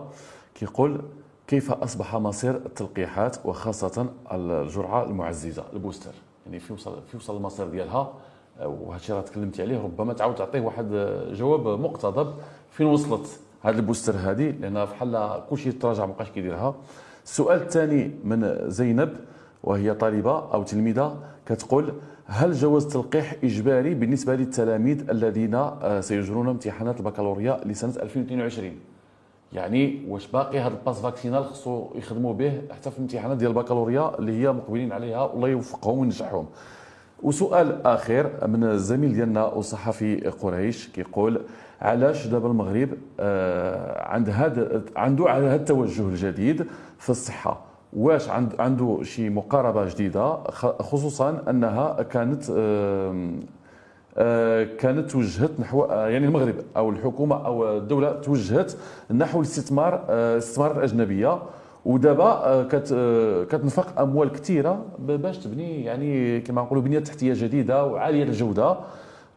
[0.55, 1.01] كيقول
[1.47, 6.11] كيف أصبح مصير التلقيحات وخاصة الجرعة المعززة البوستر.
[6.45, 8.13] يعني في وصل في وصل المصير ديالها
[8.59, 10.85] وهذا الشيء راه تكلمتي عليه ربما تعاود تعطيه واحد
[11.31, 12.33] جواب مقتضب.
[12.71, 16.75] فين وصلت هذا البوستر هذه؟ لأن بحال كلشي تراجع ما بقاش كيديرها.
[17.25, 19.17] السؤال الثاني من زينب
[19.63, 21.17] وهي طالبة أو تلميذة.
[21.45, 21.93] كتقول
[22.25, 28.71] هل جواز التلقيح إجباري بالنسبة للتلاميذ الذين آه، سيجرون امتحانات البكالوريا لسنة 2022
[29.53, 34.19] يعني واش باقي هذا ال pass vaccinal خصو يخدموا به حتى في الامتحانات ديال البكالوريا
[34.19, 36.45] اللي هي مقبلين عليها والله يوفقهم وينجحهم.
[37.23, 41.41] وسؤال آخر من الزميل ديالنا والصحفي قريش كيقول
[41.81, 42.89] علاش دابا المغرب
[43.19, 46.65] آه عند هذا عنده هذا التوجه الجديد
[46.99, 50.35] في الصحة؟ واش عند عنده شي مقاربة جديدة
[50.79, 52.43] خصوصا أنها كانت
[54.17, 58.73] آه كانت توجهت نحو آه، يعني المغرب أو الحكومة أو الدولة توجهت
[59.11, 61.39] نحو الاستثمار آه، الاستثمارات الأجنبية.
[61.85, 62.87] ودابا كت
[63.49, 68.77] كتنفق أموال كثيرة باش تبني يعني كما نقولوا بنية تحتية جديدة وعالية الجوده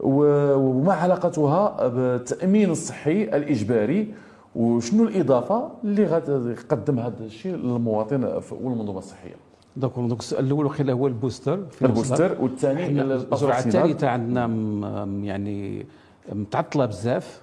[0.00, 4.14] وما علاقتها بالتأمين الصحي الإجباري
[4.56, 9.34] وشنو الإضافة اللي غادي يقدم هذا الشيء للمواطن والمنظومة الصحية؟
[9.76, 14.46] donc donc السؤال الأول وقيل هو ال booster ال booster والثاني الجرعه الثالثة عندنا
[15.26, 15.86] يعني
[16.32, 17.42] متعطلة بزاف.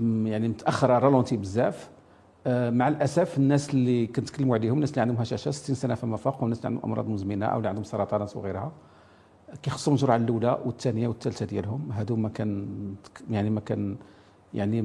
[0.00, 1.90] يعني متأخرة ralentie بزاف.
[2.46, 6.40] آه، مع الأسف الناس اللي كنتكلموا عليهم الناس اللي عندهم هشاشة 60 سنة فما فوق
[6.40, 8.72] والناس اللي عندهم أمراض مزمنة أو اللي عندهم سرطانات وغيرها
[9.62, 11.92] كيخصهم الجرعه الأولى والثانية والثالثة ديالهم.
[11.92, 12.66] هادو ما كان
[13.30, 13.96] يعني ما كان
[14.54, 14.82] يعني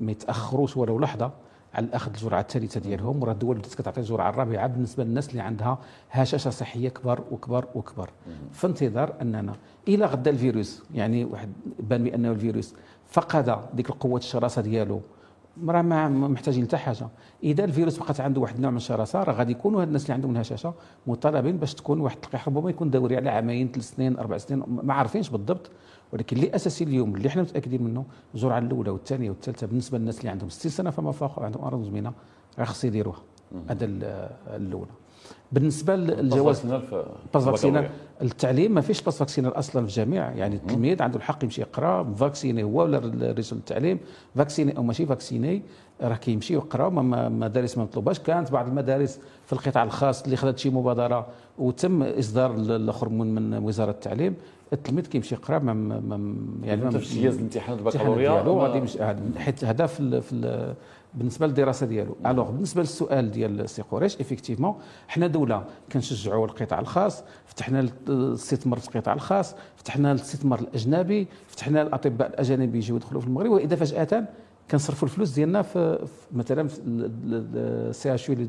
[0.00, 1.30] ما يتأخروش ولو لحظة
[1.74, 5.78] على اخذ الجرعه الثالثة ديالهم وراه الدول بدات كتعطي الجرعه الرابعة بالنسبة للناس اللي عندها
[6.10, 8.10] هشاشة صحية كبر وكبر وكبر.
[8.52, 9.52] في انتظار أننا
[9.88, 12.74] إلى غدا الفيروس يعني واحد بان بأنه الفيروس
[13.08, 15.00] فقد ديك القوة الشراسة ديالو.
[15.68, 17.08] راه ما محتاجين حتى حاجة.
[17.42, 20.30] إذا الفيروس بقات عنده واحد النوع من الشراسة راه غادي يكونوا هاد الناس اللي عندهم
[20.32, 20.74] الهشاشه
[21.06, 24.94] مطالبين باش تكون واحد التلقيح ربما يكون دوري على عامين ثلاث سنين أربع سنين ما
[24.94, 25.70] عارفينش بالضبط.
[26.12, 28.04] ولكن اللي أساسي اليوم اللي إحنا متأكدين منه
[28.34, 32.12] الجرعه الأولى والثانية والثالثة بالنسبة للناس اللي عندهم 60 سنة فما فوق وعندهم امراض مزمنه
[32.58, 33.18] راه خص يديروها.
[33.68, 33.84] هذا
[34.46, 34.90] الأولى.
[35.52, 36.66] بالنسبة للجواز
[37.34, 37.90] pass vaccinal
[38.22, 42.62] التعليم ما فيش pass vaccinal أصلا في الجامع يعني التلميذ عنده الحق يمشي يقرأ vacciné
[42.62, 42.98] هو ولا
[43.32, 43.98] رئيس التعليم؟
[44.34, 45.62] vacciné أو ماشي vacciné
[46.02, 46.88] راه كيمشي يقرا
[47.28, 51.26] مدارس ما مطلوباش كانت بعض المدارس في القطاع الخاص اللي خدت شي مبادرة
[51.58, 54.34] وتم إصدار الآخر من وزارة التعليم
[54.72, 55.56] التلميذ كيمشي يقرأ
[56.62, 60.74] يعني ما في جهاز الامتحان البكالوريا غادي حيت هذا في
[61.14, 62.16] بالنسبة للدراسة ديالو.
[62.26, 64.74] alors بالنسبة للسؤال ديال سي قريش effectivement
[65.08, 72.28] حنا دولة كنشجعوا القطاع الخاص فتحنا الاستثمار في القطاع الخاص فتحنا الاستثمار الأجنبي فتحنا الأطباء
[72.28, 74.28] الاجانب يجيو يدخلوا في المغرب وإذا فجأة
[74.70, 78.48] كنصرفوا الفلوس ديالنا في, مثلا في ال CHU اللي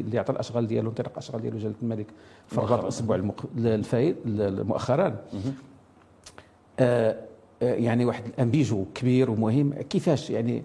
[0.00, 2.06] اللي عطى الأشغال ديالو انطلاق الأشغال ديالو جلالة الملك
[2.46, 4.16] في الرباط الأسبوع الفايت
[4.68, 5.16] مؤخرا.
[6.80, 7.16] آه
[7.62, 9.72] يعني واحد ال un bijou كبير ومهم.
[9.72, 10.62] كيفاش؟ يعني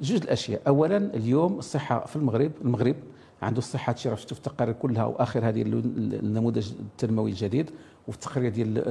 [0.00, 0.60] جوج الأشياء.
[0.66, 2.96] اولا اليوم الصحة في المغرب المغرب
[3.42, 7.70] عنده الصحة هادشي راه شفتوا في التقارير كلها وآخر هذه النموذج التنموي الجديد
[8.08, 8.82] وفي التقرير ديال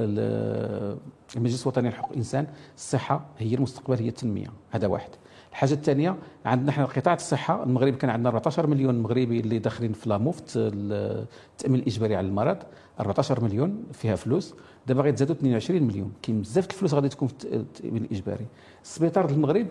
[1.36, 2.46] المجلس الوطني لحقوق الإنسان
[2.76, 4.46] الصحة هي المستقبل هي التنمية.
[4.70, 5.10] هذا واحد.
[5.50, 10.08] الحاجة الثانية عندنا إحنا قطاع الصحة المغرب كان عندنا 14 مليون مغربي اللي داخلين في
[10.08, 12.58] لاموفت التأمين الإجباري على المرض
[13.00, 14.54] 14 مليون فيها فلوس.
[14.86, 16.12] دابا غيتزادوا 22 مليون.
[16.22, 18.46] كاين بزاف الفلوس غادي تكون في التأمين الإجباري.
[18.82, 19.66] السبيطار المغرب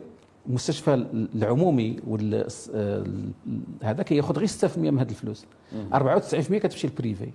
[0.48, 0.94] المستشفى
[1.36, 2.48] العمومي وال
[3.84, 5.46] هذا كياخذ غير 6% من هذه الفلوس.
[5.94, 7.30] 94% كتمشي للبريفي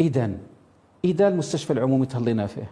[0.00, 0.30] اذا
[1.04, 2.70] إذا المستشفى العمومي تهلينا فيه.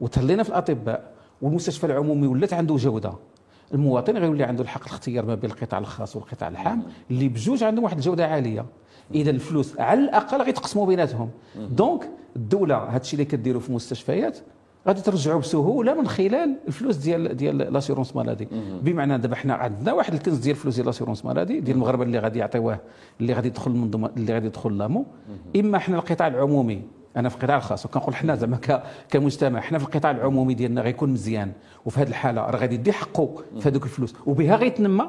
[0.00, 1.12] وتهلينا في الأطباء
[1.42, 3.12] والمستشفى العمومي ولات عنده جودة.
[3.74, 7.96] المواطن غيولي عنده الحق الاختيار ما بين القطاع الخاص والقطاع العام اللي بجوج عندهم واحد
[7.96, 8.66] الجودة عالية.
[9.14, 11.30] إذا الفلوس على الأقل غيتقسموا بيناتهم.
[11.56, 14.38] donc الدولة هذا الشيء اللي كديروا في المستشفيات
[14.86, 18.48] غادي ترجعوا بسهولة من خلال الفلوس ديال ديال l'assurance maladie
[18.82, 22.38] بمعنى دابا حنا عندنا واحد الكنز ديال الفلوس ديال l'assurance maladie ديال المغاربه اللي غادي
[22.38, 22.78] يعطيوه
[23.20, 25.06] اللي غادي يدخل المنظومه اللي غادي يدخل لامو.
[25.56, 26.82] إما حنا القطاع العمومي
[27.16, 28.58] أنا في القطاع الخاص وكنقول حنا زعما
[29.10, 31.52] كمجتمع حنا في القطاع العمومي ديالنا غيكون مزيان.
[31.84, 34.14] وفي هذه الحالة راه غادي يدي حقه في هذوك الفلوس.
[34.26, 35.08] وبها غيتنمى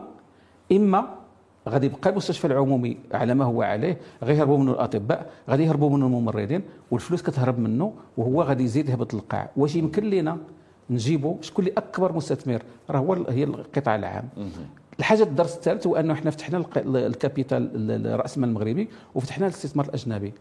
[0.72, 1.23] إما
[1.70, 6.62] غادي يبقى المستشفى العمومي على ما هو عليه غيهربوا منه الأطباء غادي يهربوا منه الممرضين
[6.92, 10.38] والفلوس كتهرب منه وهو غادي يزيد يهبط للقاع واش يمكن لنا
[10.90, 14.30] نجيبوا شكون اللي أكبر مستثمر؟ راه هو هي القطاع العام.
[15.00, 20.34] الحاجة الدرس الثالث هو أنه إحنا فتحنا ال capital رأس المال المغربي وفتحنا الاستثمار الأجنبي.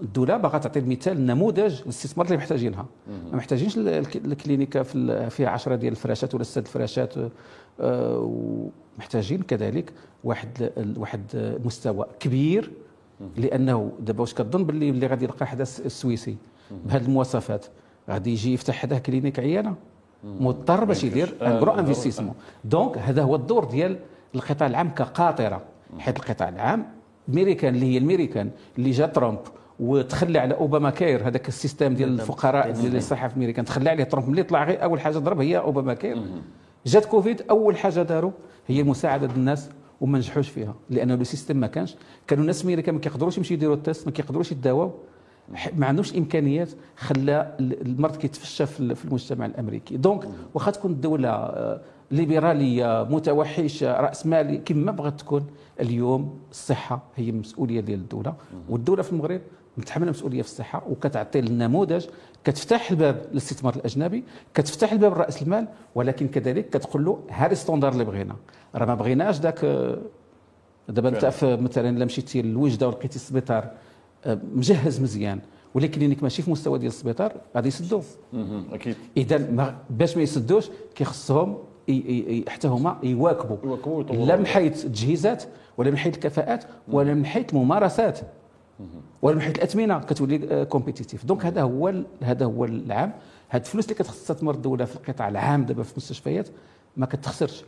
[0.00, 2.86] الدولة باغا تعطي المثال نموذج الاستثمار اللي محتاجينها.
[3.08, 3.78] ما محتاجينش
[4.16, 4.82] ال clinique
[5.28, 7.14] فيها 10 ديال الفراشات ولا 6 فراشات
[7.80, 9.92] آه، ومحتاجين كذلك
[10.24, 12.70] واحد واحد المستوى كبير
[13.36, 16.36] لأنه دابا واش كتظن باللي اللي غادي يلقى حدا السويسي
[16.70, 17.66] بهذه المواصفات؟
[18.10, 19.74] غادي يجي يفتح حداه clinique عيانة.
[20.24, 22.34] مضطر باش يدير un peu investissement.
[22.64, 23.98] donc هذا هو الدور ديال
[24.34, 25.62] القطاع العام كقاطرة.
[25.98, 26.86] حيث القطاع العام
[27.28, 29.38] ميريكان اللي هي الميريكان اللي جا ترامب
[29.80, 34.28] وتخلى على اوباما كير هذاك système ديال الفقراء ديال الصحه في أمريكا تخلى عليه ترامب
[34.28, 36.18] ملي طلع غير أول حاجة ضرب هي اوباما كير
[36.86, 38.30] جات كوفيد أول حاجة داروا
[38.66, 39.70] هي مساعدة الناس
[40.00, 41.96] وما نجحوش فيها لأنه le système ما كانش.
[42.26, 44.92] كانوا الناس ميريكا ما كيقدروش يمشيو يديروا test ما كيقدروش يداواو
[45.76, 46.68] ما عندهمش إمكانيات.
[46.96, 49.96] خلى المرض كيتفشى في المجتمع الأمريكي.
[49.96, 55.46] donc واخا تكون الدولة آه، ليبرالية متوحشة رأس مالي كما بغات تكون
[55.80, 58.34] اليوم الصحة هي مسؤوليه ديال الدولة.
[58.68, 59.40] والدولة في المغرب
[59.78, 62.06] متحمله مسؤولية في الصحة وكتعطي النموذج
[62.44, 64.24] كتفتح الباب للاستثمار الأجنبي
[64.54, 68.36] كتفتح الباب لراس المال ولكن كذلك كتقول له هذا standard اللي بغينا.
[68.74, 69.64] راه ما بغيناش ذاك
[70.88, 73.70] دابا انت مثلا الا مشيتي للوجدة ولقيتي السبيطار
[74.24, 75.40] آه، مجهز مزيان
[75.74, 78.02] ولكن انك ماشي في مستوى ديال السبيطار غادي يسدوه.
[78.72, 78.96] أكيد.
[79.16, 79.36] إذا
[79.90, 81.58] باش ما يسدوش كيخصهم
[82.48, 83.56] حتى هما يواكبوا.
[83.64, 85.44] يواكبوا لا من حيث التجهيزات
[85.76, 88.18] ولا من حيث الكفاءات ولا من حيث الممارسات.
[89.22, 93.12] ولا من حيث الأثمنة كتولي compétitif donc هذا هو هذا هو العام.
[93.50, 96.48] هاد الفلوس اللي كتستثمر الدولة في القطاع العام دابا في المستشفيات
[96.96, 97.64] ما كتخسرش.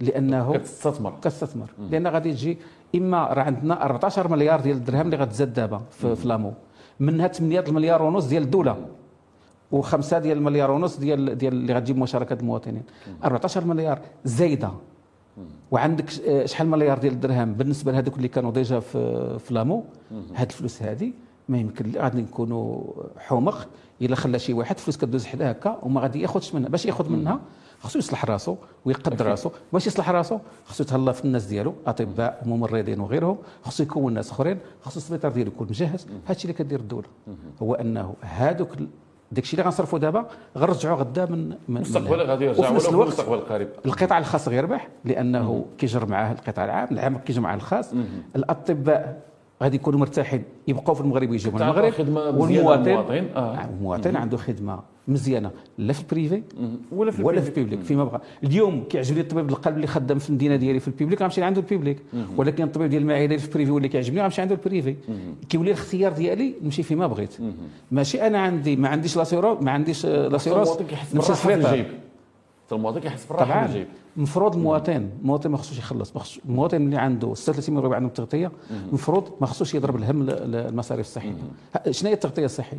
[0.00, 1.14] لأنه كتستثمر.
[1.20, 1.70] كتستثمر.
[1.90, 2.58] لأن غادي تجي
[2.94, 6.52] إما راه عندنا 14 مليار ديال الدرهم اللي غتزاد دابا في, في لامو
[7.00, 8.86] منها 8 المليار ونص ديال الدولة
[9.72, 12.82] وخمسة ديال المليار ونص ديال ديال اللي غتجيب مشاركة المواطنين.
[13.24, 14.70] 14 مليار زايدة.
[15.70, 19.84] وعندك آه، شحال مليار ديال الدرهم بالنسبة لهذوك اللي كانوا ديجا في في لامو.
[20.34, 21.12] هاد الفلوس هذه
[21.48, 22.82] ما يمكن غادي نكونوا
[23.18, 23.68] حمق
[24.02, 26.68] إلا خلى شي واحد فلوس كدوز حدا هكا وما غادي ياخذش منها.
[26.68, 27.40] باش ياخذ منها
[27.80, 29.50] خصو يصلح راسو ويقدر راسو.
[29.72, 33.38] باش يصلح راسو خصو يتهلا في الناس ديالو أطباء وممرضين وغيرهم.
[33.62, 34.58] خصو يكون ناس أخرين.
[34.82, 36.06] خصو السبيطار ديالو يكون مجهز.
[36.28, 37.08] هادشي اللي كدير الدولة.
[37.62, 38.68] هو أنه هادوك
[39.32, 40.26] داكشي اللي غنصرفوا دابا
[40.58, 46.32] غنرجعوا غدا من مستقبلا غادي يرجع وفي المستقبل القريب القطاع الخاص غيربح لأنه كيجر معاه
[46.32, 47.92] القطاع العام العام كيجر معاه الخاص
[48.36, 49.22] الأطباء
[49.62, 51.84] غادي يكونوا مرتاحين يبقوا في المغرب ويجيو من المغرب.
[52.40, 52.90] والمواطن
[53.36, 53.64] آه.
[53.64, 56.42] المواطن عنده خدمة مزيانة لا في ال privé
[56.92, 60.28] ولا في ولا في ال public فيما بغى اليوم كيعجبني الطبيب القلب اللي خدام في
[60.28, 61.98] المدينة ديالي في ال public غنمشي عنده ال public.
[62.36, 64.96] ولكن الطبيب ديال المعده في ال privé اللي كيعجبني غنمشي عنده ال privé.
[65.48, 67.36] كيولي الاختيار ديالي نمشي فيما بغيت.
[67.90, 70.68] ماشي أنا عندي ما عنديش l'assurance ما عنديش l'assurance
[71.14, 71.84] نمشي للسبيطار.
[72.76, 73.84] المواطن كيحس بالراحة طبعا.
[74.16, 76.12] المفروض المواطن المواطن ما خصوش يخلص.
[76.48, 78.52] المواطن اللي عنده 36 مليون عنده تغطية
[78.88, 81.32] المفروض ما خصوش يضرب الهم المصاريف الصحية.
[81.90, 82.78] شنو هي التغطية الصحية؟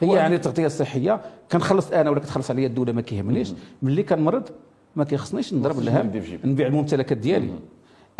[0.00, 1.20] هي يعني التغطية الصحية
[1.52, 3.52] كنخلص أنا ولا كتخلص عليا الدولة ما كيهمنيش.
[3.82, 4.48] ملي كنمرض
[4.96, 6.06] ما كيخصنيش نضرب الهم
[6.44, 7.50] نبيع الممتلكات ديالي.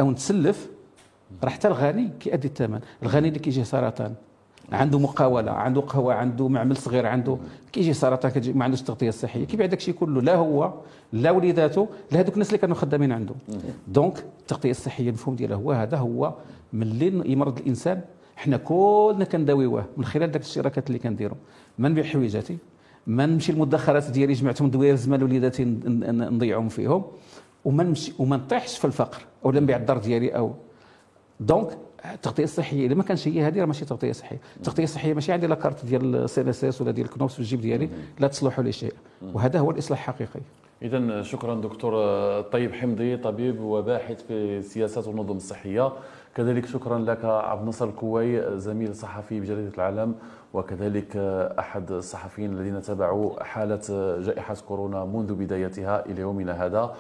[0.01, 0.69] أو نتسلف
[1.45, 2.81] راه حتى الغني كيأدي الثمن.
[3.03, 4.15] الغني اللي كيجيه سرطان
[4.73, 7.39] عنده مقاولة عنده قهوة عنده معمل صغير عنده
[7.73, 10.73] كيجي سرطان كيجي ما عندوش التغطيه الصحيه كيبيع داك الشيء كله لا هو
[11.13, 13.35] لا وليداته لا هذوك الناس اللي كانوا خدامين عنده.
[13.89, 16.35] donc التغطية الصحية المفهوم ديالها هو هذا هو
[16.73, 18.01] ملي يمرض الإنسان
[18.37, 21.37] حنا كلنا كنداويوه من خلال داك الشراكات اللي كنديروا
[21.79, 22.59] ما نبيع حويجاتي
[23.07, 27.05] ما نمشي المدخرات ديالي جمعتهم دوير الزمان وليداتي نضيعهم فيهم.
[27.65, 30.55] وما نمشي وما نطيحش في الفقر ولا نبيع الدار ديالي أو.
[31.41, 31.79] donc
[32.13, 34.41] التغطية الصحية إذا ما كانش هي هذه راه ماشي تغطية صحية.
[34.57, 37.89] التغطية الصحية ماشي عندي la carte ديال CNSS ولا ديال CNOPS في الجيب ديالي
[38.19, 38.95] لا تصلح لشيء
[39.35, 40.41] وهذا هو الإصلاح الحقيقي.
[40.83, 41.93] إذا شكرا دكتور
[42.41, 45.93] الطيب حمضي طبيب وباحث في سياسات والنظم الصحية.
[46.35, 50.15] كذلك شكرا لك عبد الناصر الكوي زميل صحفي بجريدة العالم.
[50.55, 51.17] وكذلك
[51.59, 53.81] أحد الصحفيين الذين تابعوا حالة
[54.21, 56.95] جائحة كورونا منذ بدايتها إلى يومنا هذا.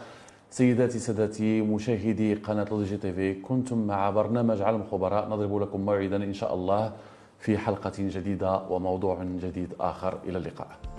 [0.54, 6.16] سيداتي سادتي مشاهدي قناة لودجي تي في كنتم مع برنامج عالم الخبراء نضرب لكم موعدا
[6.16, 6.92] إن شاء الله
[7.38, 10.18] في حلقة جديدة وموضوع جديد آخر.
[10.24, 10.93] إلى اللقاء.